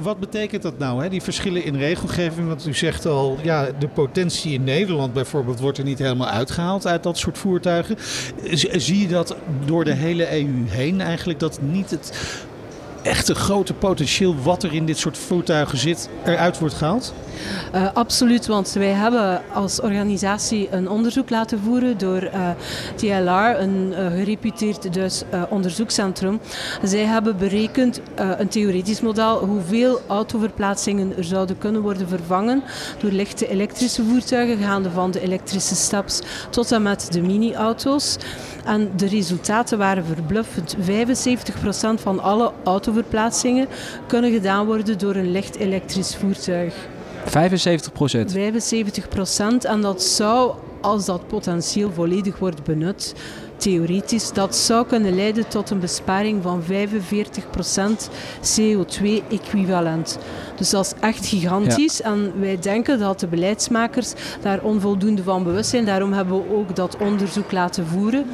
wat 0.01 0.19
betekent 0.19 0.61
dat 0.61 0.77
nou, 0.77 1.03
hè? 1.03 1.09
die 1.09 1.21
verschillen 1.21 1.63
in 1.63 1.75
regelgeving? 1.75 2.47
Want 2.47 2.67
u 2.67 2.73
zegt 2.73 3.05
al, 3.05 3.37
ja, 3.41 3.69
de 3.79 3.87
potentie 3.87 4.53
in 4.53 4.63
Nederland 4.63 5.13
bijvoorbeeld 5.13 5.59
wordt 5.59 5.77
er 5.77 5.83
niet 5.83 5.99
helemaal 5.99 6.27
uitgehaald 6.27 6.87
uit 6.87 7.03
dat 7.03 7.17
soort 7.17 7.37
voertuigen. 7.37 7.97
Zie 8.71 8.99
je 8.99 9.07
dat 9.07 9.35
door 9.65 9.83
de 9.83 9.93
hele 9.93 10.39
EU 10.39 10.67
heen 10.67 11.01
eigenlijk 11.01 11.39
dat 11.39 11.59
niet 11.61 11.89
het 11.89 12.11
echte 13.03 13.35
grote 13.35 13.73
potentieel 13.73 14.35
wat 14.43 14.63
er 14.63 14.73
in 14.73 14.85
dit 14.85 14.97
soort 14.97 15.17
voertuigen 15.17 15.77
zit 15.77 16.09
eruit 16.25 16.59
wordt 16.59 16.75
gehaald? 16.75 17.13
Uh, 17.75 17.87
absoluut, 17.93 18.47
want 18.47 18.71
wij 18.71 18.91
hebben 18.91 19.41
als 19.53 19.81
organisatie 19.81 20.67
een 20.71 20.89
onderzoek 20.89 21.29
laten 21.29 21.59
voeren 21.59 21.97
door 21.97 22.23
uh, 22.23 22.49
eh, 22.49 22.55
TLR, 22.95 23.61
een 23.61 23.87
uh, 23.91 24.07
gereputeerd 24.07 24.93
dus, 24.93 25.23
onderzoekscentrum. 25.49 26.39
Zij 26.83 27.03
hebben 27.03 27.37
berekend, 27.37 28.01
een 28.15 28.47
theoretisch 28.47 29.01
model, 29.01 29.45
hoeveel 29.45 30.01
autoverplaatsingen 30.07 31.17
er 31.17 31.23
zouden 31.23 31.57
kunnen 31.57 31.81
worden 31.81 32.07
vervangen 32.07 32.63
door 32.99 33.11
lichte 33.11 33.47
elektrische 33.47 34.03
voertuigen, 34.03 34.57
gaande 34.57 34.89
van 34.91 35.11
de 35.11 35.21
elektrische 35.21 35.75
staps 35.75 36.21
tot 36.49 36.71
en 36.71 36.81
met 36.81 37.07
de 37.11 37.21
mini-auto's. 37.21 38.17
En 38.65 38.91
de 38.95 39.07
resultaten 39.07 39.77
waren 39.77 40.05
verbluffend. 40.05 40.75
75% 40.75 40.79
van 41.95 42.19
alle 42.19 42.51
autoverplaatsingen 42.93 43.67
kunnen 44.07 44.31
gedaan 44.31 44.65
worden 44.65 44.97
door 44.97 45.15
een 45.15 45.31
licht 45.31 45.55
elektrisch 45.55 46.15
voertuig. 46.15 46.73
75 47.25 47.91
procent? 47.91 48.31
75 48.31 49.07
procent. 49.07 49.65
En 49.65 49.81
dat 49.81 50.03
zou, 50.03 50.53
als 50.81 51.05
dat 51.05 51.27
potentieel 51.27 51.91
volledig 51.91 52.39
wordt 52.39 52.63
benut, 52.63 53.15
theoretisch, 53.63 54.31
dat 54.31 54.55
zou 54.55 54.87
kunnen 54.87 55.15
leiden 55.15 55.47
tot 55.47 55.69
een 55.69 55.79
besparing 55.79 56.43
van 56.43 56.63
45% 56.63 58.09
CO2-equivalent. 58.41 60.17
Dus 60.55 60.69
dat 60.69 60.85
is 60.85 60.93
echt 60.99 61.25
gigantisch. 61.25 62.01
En 62.01 62.39
wij 62.39 62.59
denken 62.59 62.99
dat 62.99 63.19
de 63.19 63.27
beleidsmakers 63.27 64.13
daar 64.41 64.61
onvoldoende 64.61 65.23
van 65.23 65.43
bewust 65.43 65.69
zijn. 65.69 65.85
Daarom 65.85 66.13
hebben 66.13 66.35
we 66.35 66.55
ook 66.55 66.75
dat 66.75 66.97
onderzoek 66.97 67.51
laten 67.51 67.87
voeren. 67.87 68.25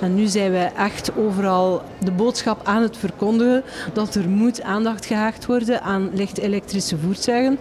En 0.00 0.14
nu 0.14 0.26
zijn 0.26 0.50
wij 0.50 0.72
echt 0.76 1.16
overal 1.16 1.82
de 2.04 2.12
boodschap 2.12 2.60
aan 2.64 2.82
het 2.82 2.96
verkondigen 2.96 3.62
dat 3.92 4.14
er 4.14 4.28
moet 4.28 4.62
aandacht 4.62 5.06
gehaagd 5.06 5.46
worden 5.46 5.82
aan 5.82 6.10
licht 6.14 6.38
elektrische 6.38 6.98
voertuigen. 6.98 7.58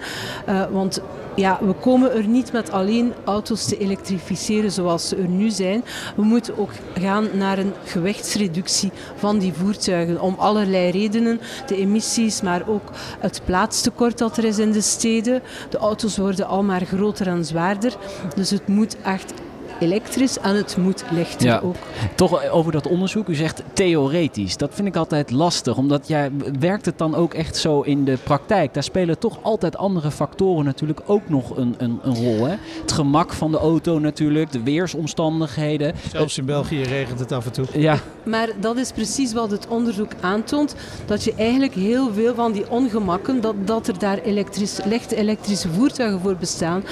Uh, 0.49 0.65
want 0.71 1.01
ja, 1.37 1.59
we 1.61 1.73
komen 1.73 2.13
er 2.13 2.27
niet 2.27 2.51
met 2.51 2.71
alleen 2.71 3.13
auto's 3.25 3.65
te 3.65 3.77
elektrificeren 3.77 4.71
zoals 4.71 5.07
ze 5.07 5.15
er 5.15 5.27
nu 5.27 5.49
zijn. 5.49 5.83
We 6.15 6.23
moeten 6.23 6.57
ook 6.57 6.71
gaan 6.93 7.06
naar 7.33 7.57
een 7.57 7.73
gewichtsreductie 7.83 8.91
van 9.15 9.39
die 9.39 9.53
voertuigen. 9.53 10.21
Om 10.21 10.35
allerlei 10.37 10.91
redenen. 10.91 11.39
De 11.67 11.75
emissies, 11.75 12.41
maar 12.41 12.67
ook 12.67 12.91
het 13.19 13.41
plaatstekort 13.45 14.17
dat 14.17 14.37
er 14.37 14.43
is 14.43 14.59
in 14.59 14.71
de 14.71 14.81
steden. 14.81 15.41
De 15.69 15.77
auto's 15.77 16.17
worden 16.17 16.47
al 16.47 16.63
maar 16.63 16.85
groter 16.85 17.27
en 17.27 17.45
zwaarder. 17.45 17.97
Dus 18.35 18.49
het 18.49 18.67
moet 18.67 19.01
echt 19.01 19.33
elektrisch 19.79 20.39
en 20.39 20.55
het 20.55 20.77
moet 20.77 21.03
lichter 21.11 21.47
ja. 21.47 21.59
ook. 21.63 21.75
Toch 22.15 22.49
over 22.49 22.71
dat 22.71 22.87
onderzoek, 22.87 23.27
u 23.27 23.35
zegt 23.35 23.63
theoretisch. 23.73 24.57
Dat 24.57 24.69
vind 24.73 24.87
ik 24.87 24.95
altijd 24.95 25.31
lastig, 25.31 25.77
omdat 25.77 26.07
jij 26.07 26.31
werkt 26.59 26.85
het 26.85 26.97
dan 26.97 27.15
ook 27.15 27.33
echt 27.33 27.57
zo 27.57 27.81
in 27.81 28.05
de 28.05 28.17
praktijk. 28.23 28.73
Daar 28.73 28.83
spelen 28.83 29.19
toch 29.19 29.37
altijd 29.41 29.77
andere 29.77 30.11
factoren 30.11 30.65
natuurlijk 30.65 31.01
ook 31.05 31.29
nog 31.29 31.57
een, 31.57 31.75
een, 31.77 31.99
een 32.03 32.15
rol. 32.15 32.45
Hè? 32.45 32.55
Het 32.81 32.91
gemak 32.91 33.33
van 33.33 33.51
de 33.51 33.57
auto 33.57 33.99
natuurlijk, 33.99 34.51
de 34.51 34.63
weersomstandigheden. 34.63 35.93
Zelfs 36.11 36.37
in 36.37 36.45
België 36.45 36.81
regent 36.83 37.19
het 37.19 37.31
af 37.31 37.45
en 37.45 37.51
toe. 37.51 37.65
Ja. 37.73 37.97
Maar 38.23 38.49
dat 38.59 38.77
is 38.77 38.91
precies 38.91 39.33
wat 39.33 39.51
het 39.51 39.67
onderzoek 39.67 40.11
aantoont. 40.19 40.75
Dat 41.05 41.23
je 41.23 41.33
eigenlijk 41.37 41.73
heel 41.73 42.13
veel 42.13 42.35
van 42.35 42.51
die 42.51 42.69
ongemakken, 42.69 43.41
dat, 43.41 43.55
dat 43.65 43.87
er 43.87 43.99
daar 43.99 44.17
elektrisch, 44.17 44.79
lichte 44.85 45.15
elektrische 45.15 45.69
voertuigen 45.69 46.19
voor 46.19 46.35
bestaan, 46.35 46.83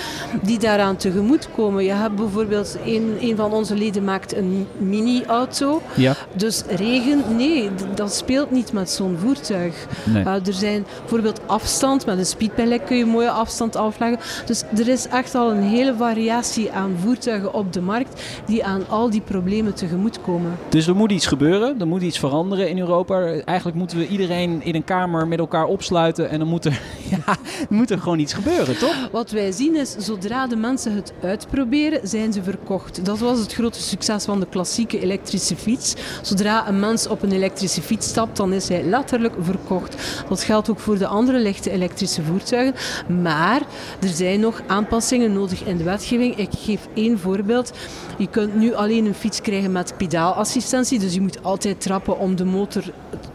die 0.42 0.60
daaraan 0.60 0.96
tegemoet 0.96 1.50
komen. 1.56 1.84
Je 1.84 1.92
hebt 1.92 2.16
bijvoorbeeld 2.16 2.75
bijvoorbeeld, 2.84 3.22
een, 3.22 3.30
een 3.30 3.36
van 3.36 3.54
onze 3.54 3.76
leden 3.76 4.04
maakt 4.04 4.36
een 4.36 4.68
mini-auto. 4.78 5.82
Ja. 5.96 6.16
Dus 6.34 6.64
regen, 6.70 7.24
nee, 7.36 7.70
dat 7.96 8.14
speelt 8.14 8.52
niet 8.52 8.74
met 8.74 8.90
zo'n 8.90 9.18
voertuig. 9.20 9.88
Nee. 10.04 10.24
Uh, 10.24 10.34
er 10.34 10.54
zijn 10.54 10.86
bijvoorbeeld 11.00 11.40
afstand, 11.46 12.06
met 12.06 12.18
een 12.18 12.26
speedpedelec 12.26 12.86
kun 12.86 12.98
je 12.98 13.06
mooie 13.06 13.30
afstand 13.30 13.76
afleggen. 13.76 14.20
Dus 14.46 14.64
er 14.78 14.88
is 14.88 15.08
echt 15.08 15.36
al 15.36 15.52
een 15.52 15.62
hele 15.62 15.96
variatie 15.96 16.72
aan 16.72 16.96
voertuigen 17.02 17.54
op 17.54 17.74
de 17.74 17.82
markt 17.82 18.22
die 18.46 18.66
aan 18.66 18.88
al 18.90 19.10
die 19.10 19.22
problemen 19.22 19.74
tegemoet 19.74 20.22
komen. 20.22 20.58
Dus 20.70 20.88
er 20.88 20.96
moet 20.96 21.12
iets 21.12 21.26
gebeuren, 21.26 21.80
er 21.80 21.88
moet 21.88 22.02
iets 22.02 22.20
veranderen 22.20 22.70
in 22.70 22.80
Europa. 22.80 23.22
Eigenlijk 23.26 23.78
moeten 23.78 23.98
we 23.98 24.08
iedereen 24.08 24.64
in 24.64 24.76
een 24.76 24.84
kamer 24.84 25.28
met 25.28 25.40
elkaar 25.40 25.66
opsluiten 25.66 26.30
en 26.30 26.40
dan 26.40 26.48
moet 26.48 26.66
er, 26.66 26.82
ja, 27.26 27.38
moet 27.70 27.92
er 27.92 28.00
gewoon 28.00 28.20
iets 28.20 28.34
gebeuren, 28.34 28.78
toch? 28.78 29.10
Wat 29.12 29.32
wij 29.32 29.52
zien 29.52 29.76
is, 29.76 29.96
zodra 29.98 30.48
de 30.48 30.56
mensen 30.56 30.96
het 30.96 31.14
uitproberen, 31.22 32.08
zijn 32.08 32.34
ze 32.34 32.44
verkocht. 32.44 33.06
Dat 33.06 33.20
was 33.20 33.40
het 33.40 33.54
grote 33.54 33.82
succes 33.82 34.26
van 34.26 34.40
de 34.40 34.48
klassieke 34.50 35.00
elektrische 35.00 35.56
fiets. 35.56 35.96
Zodra 36.22 36.68
een 36.68 36.80
mens 36.80 37.08
op 37.08 37.22
een 37.22 37.32
elektrische 37.32 37.82
fiets 37.82 38.08
stapt, 38.08 38.38
dan 38.38 38.54
is 38.54 38.68
hij 38.68 38.84
letterlijk 38.84 39.34
verkocht. 39.40 40.24
Dat 40.30 40.44
geldt 40.44 40.70
ook 40.70 40.80
voor 40.80 40.98
de 40.98 41.08
andere 41.08 41.40
lichte 41.40 41.72
elektrische 41.72 42.24
voertuigen. 42.24 42.76
Maar 43.22 43.62
er 44.02 44.10
zijn 44.10 44.40
nog 44.40 44.62
aanpassingen 44.68 45.34
nodig 45.34 45.64
in 45.64 45.78
de 45.78 45.84
wetgeving. 45.84 46.36
Ik 46.36 46.50
geef 46.58 46.88
één 46.94 47.20
voorbeeld. 47.20 47.72
Je 48.18 48.28
kunt 48.28 48.56
nu 48.56 48.74
alleen 48.74 49.06
een 49.06 49.14
fiets 49.14 49.42
krijgen 49.42 49.72
met 49.72 49.94
pedaalassistentie, 49.98 51.00
dus 51.00 51.14
je 51.14 51.22
moet 51.22 51.44
altijd 51.44 51.82
trappen 51.82 52.20
om 52.20 52.36
de 52.36 52.46
motor 52.46 52.84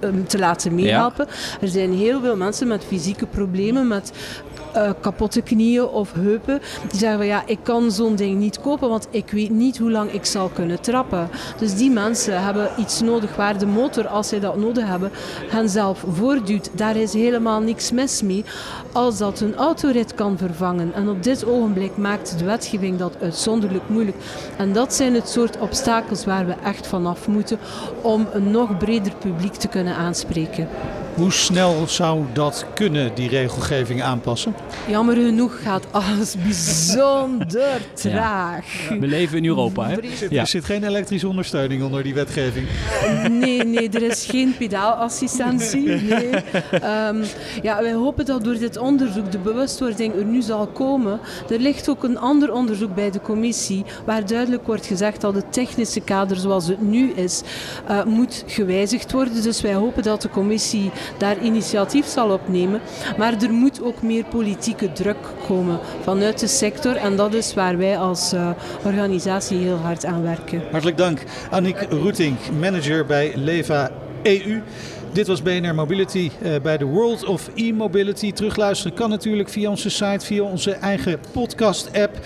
um, 0.01 0.27
te 0.27 0.39
laten 0.39 0.75
meehelpen. 0.75 1.27
Er 1.61 1.69
zijn 1.69 1.93
heel 1.93 2.21
veel 2.21 2.37
mensen 2.37 2.69
met 2.69 2.85
fysieke 2.85 3.27
problemen, 3.27 3.89
met 3.89 4.13
uh, 4.77 4.91
kapotte 5.01 5.43
knieën 5.43 5.87
of 5.87 6.13
heupen, 6.13 6.61
die 6.89 6.99
zeggen 6.99 7.19
van 7.19 7.27
ja, 7.27 7.43
ik 7.47 7.59
kan 7.63 7.91
zo'n 7.91 8.17
ding 8.17 8.39
niet 8.39 8.61
kopen, 8.61 8.89
want 8.89 9.09
ik 9.11 9.31
weet 9.31 9.51
niet 9.51 9.79
hoe 9.79 9.91
lang 9.91 10.13
ik 10.13 10.25
zal 10.25 10.49
kunnen 10.49 10.81
trappen. 10.81 11.29
Dus 11.59 11.75
die 11.75 11.91
mensen 11.91 12.43
hebben 12.43 12.71
iets 12.79 13.01
nodig 13.01 13.37
waar 13.37 13.59
de 13.59 13.67
motor, 13.67 14.07
als 14.07 14.29
zij 14.29 14.41
dat 14.41 14.57
nodig 14.57 14.87
hebben, 14.87 15.11
hen 15.49 15.69
zelf 15.69 16.05
voortduwt. 16.13 16.71
Daar 16.73 16.97
is 16.97 17.13
helemaal 17.13 17.61
niks 17.61 17.93
mis 17.93 18.23
mee 18.23 18.45
als 18.93 19.19
dat 19.19 19.41
een 19.41 19.57
autorit 19.57 20.15
kan 20.15 20.39
vervangen. 20.39 20.95
En 20.95 21.09
op 21.09 21.23
dit 21.23 21.45
ogenblik 21.45 21.97
maakt 21.97 22.39
de 22.39 22.45
wetgeving 22.45 22.99
dat 22.99 23.17
uitzonderlijk 23.21 23.89
moeilijk. 23.89 24.17
En 24.57 24.73
dat 24.73 24.95
zijn 24.95 25.15
het 25.15 25.29
soort 25.29 25.59
obstakels 25.59 26.25
waar 26.25 26.47
we 26.47 26.55
echt 26.65 26.87
vanaf 26.87 27.29
moeten 27.29 27.59
om 28.03 28.27
een 28.33 28.51
nog 28.51 28.79
breder 28.79 29.13
publiek 29.19 29.55
te 29.55 29.69
kunnen 29.69 29.95
aanspreken. 29.95 30.69
Hoe 31.15 31.33
snel 31.33 31.85
zou 31.87 32.25
dat 32.33 32.67
kunnen, 32.75 33.15
die 33.15 33.29
regelgeving 33.29 34.03
aanpassen? 34.03 34.55
Jammer 34.89 35.15
genoeg 35.15 35.63
gaat 35.63 35.87
alles 35.91 36.35
bijzonder 36.45 37.81
traag. 37.95 38.89
Ja. 38.89 38.99
We 38.99 39.07
leven 39.07 39.37
in 39.37 39.45
Europa, 39.45 39.87
hè? 39.89 39.97
Ja. 40.31 40.41
Er 40.41 40.47
zit 40.47 40.65
geen 40.65 40.85
elektrische 40.85 41.29
ondersteuning 41.29 41.83
onder 41.83 42.03
die 42.03 42.15
wetgeving. 42.15 42.67
Nee, 43.31 43.65
nee, 43.65 43.89
er 43.89 44.03
is 44.03 44.27
geen 44.27 44.55
pedaalassistentie. 44.59 45.89
Nee. 45.89 46.31
Um, 47.09 47.23
ja, 47.63 47.83
wij 47.83 47.93
hopen 47.93 48.25
dat 48.25 48.45
door 48.45 48.59
dit 48.59 48.77
onderzoek 48.77 49.33
de 49.33 49.39
bewustwording 49.39 50.15
er 50.15 50.25
nu 50.25 50.43
zal 50.43 50.67
komen. 50.67 51.21
Er 51.51 51.59
ligt 51.59 51.89
ook 51.89 52.05
een 52.05 52.19
ander 52.19 52.53
onderzoek 52.53 52.95
bij 52.95 53.11
de 53.11 53.21
commissie 53.21 53.85
waar 54.05 54.27
duidelijk 54.27 54.67
wordt 54.67 54.87
gezegd 54.87 55.21
dat 55.21 55.35
het 55.35 55.53
technische 55.53 56.01
kader 56.01 56.37
zoals 56.37 56.67
het 56.67 56.83
nu 56.83 57.13
is, 57.13 57.43
uh, 57.91 58.05
moet 58.05 58.45
gewijzigd 58.47 59.13
worden. 59.13 59.43
Dus 59.43 59.61
wij 59.61 59.75
hopen 59.75 60.03
dat 60.03 60.23
de 60.23 60.29
commissie 60.29 60.91
daar 61.19 61.39
initiatief 61.43 62.07
zal 62.07 62.31
opnemen. 62.31 62.81
Maar 63.19 63.43
er 63.43 63.53
moet 63.53 63.83
ook 63.83 64.03
meer 64.03 64.25
politieke 64.25 64.93
druk 64.93 65.17
komen 65.47 65.79
vanuit 66.03 66.39
de 66.39 66.47
sector. 66.47 66.97
En 66.97 67.17
dat 67.17 67.35
is 67.35 67.55
waar 67.55 67.79
wij 67.79 67.99
als 67.99 68.33
uh, 68.33 68.51
organisatie 68.85 69.59
heel 69.59 69.77
hard 69.77 70.05
aan 70.05 70.23
werken. 70.23 70.63
Hartelijk 70.71 70.97
dank. 70.97 71.23
Annick 71.51 71.87
Roeting, 71.91 72.37
manager 72.61 73.07
bij 73.07 73.33
Leva 73.35 73.91
EU. 74.23 74.63
Dit 75.13 75.27
was 75.27 75.43
BNR 75.43 75.75
Mobility 75.75 76.31
uh, 76.43 76.61
bij 76.63 76.77
de 76.77 76.85
World 76.85 77.25
of 77.25 77.51
E-Mobility. 77.55 78.33
Terugluisteren 78.33 78.97
kan 78.97 79.11
natuurlijk 79.11 79.49
via 79.49 79.71
onze 79.71 79.91
site, 79.91 80.27
via 80.27 80.43
onze 80.43 80.73
eigen 80.73 81.21
podcast-app. 81.33 82.19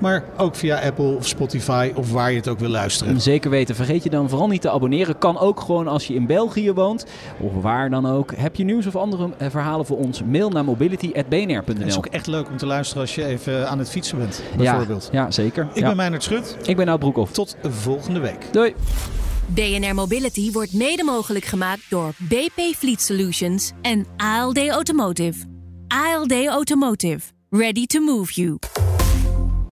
Maar 0.00 0.24
ook 0.36 0.54
via 0.54 0.80
Apple 0.80 1.16
of 1.16 1.26
Spotify 1.26 1.92
of 1.94 2.12
waar 2.12 2.30
je 2.30 2.36
het 2.36 2.48
ook 2.48 2.58
wil 2.58 2.68
luisteren. 2.68 3.20
Zeker 3.20 3.50
weten. 3.50 3.74
Vergeet 3.74 4.02
je 4.02 4.10
dan 4.10 4.28
vooral 4.28 4.48
niet 4.48 4.60
te 4.60 4.70
abonneren. 4.70 5.18
Kan 5.18 5.38
ook 5.38 5.60
gewoon 5.60 5.88
als 5.88 6.06
je 6.06 6.14
in 6.14 6.26
België 6.26 6.72
woont. 6.72 7.06
Of 7.38 7.62
waar 7.62 7.90
dan 7.90 8.06
ook. 8.06 8.32
Heb 8.36 8.56
je 8.56 8.64
nieuws 8.64 8.86
of 8.86 8.96
andere 8.96 9.28
verhalen 9.38 9.86
voor 9.86 9.98
ons? 9.98 10.22
Mail 10.22 10.50
naar 10.50 10.64
mobility.bnr.nl 10.64 11.78
Het 11.78 11.86
is 11.86 11.96
ook 11.96 12.06
echt 12.06 12.26
leuk 12.26 12.48
om 12.48 12.56
te 12.56 12.66
luisteren 12.66 13.02
als 13.02 13.14
je 13.14 13.24
even 13.24 13.68
aan 13.68 13.78
het 13.78 13.90
fietsen 13.90 14.18
bent. 14.18 14.42
Bijvoorbeeld. 14.56 15.08
Ja, 15.12 15.22
ja 15.24 15.30
zeker. 15.30 15.68
Ik 15.72 15.80
ja. 15.80 15.86
ben 15.86 15.96
Meijnerd 15.96 16.22
Schut. 16.22 16.56
Ik 16.62 16.76
ben 16.76 16.86
Nout 16.86 16.98
Broekhoff. 16.98 17.32
Tot 17.32 17.56
volgende 17.62 18.20
week. 18.20 18.46
Doei. 18.52 18.74
BNR 19.46 19.94
Mobility 19.94 20.52
wordt 20.52 20.72
mede 20.72 21.04
mogelijk 21.04 21.44
gemaakt 21.44 21.82
door 21.88 22.12
BP 22.18 22.74
Fleet 22.76 23.00
Solutions 23.00 23.72
en 23.82 24.06
ALD 24.16 24.68
Automotive. 24.68 25.46
ALD 25.88 26.46
Automotive. 26.46 27.20
Ready 27.50 27.86
to 27.86 28.00
move 28.00 28.32
you. 28.32 28.58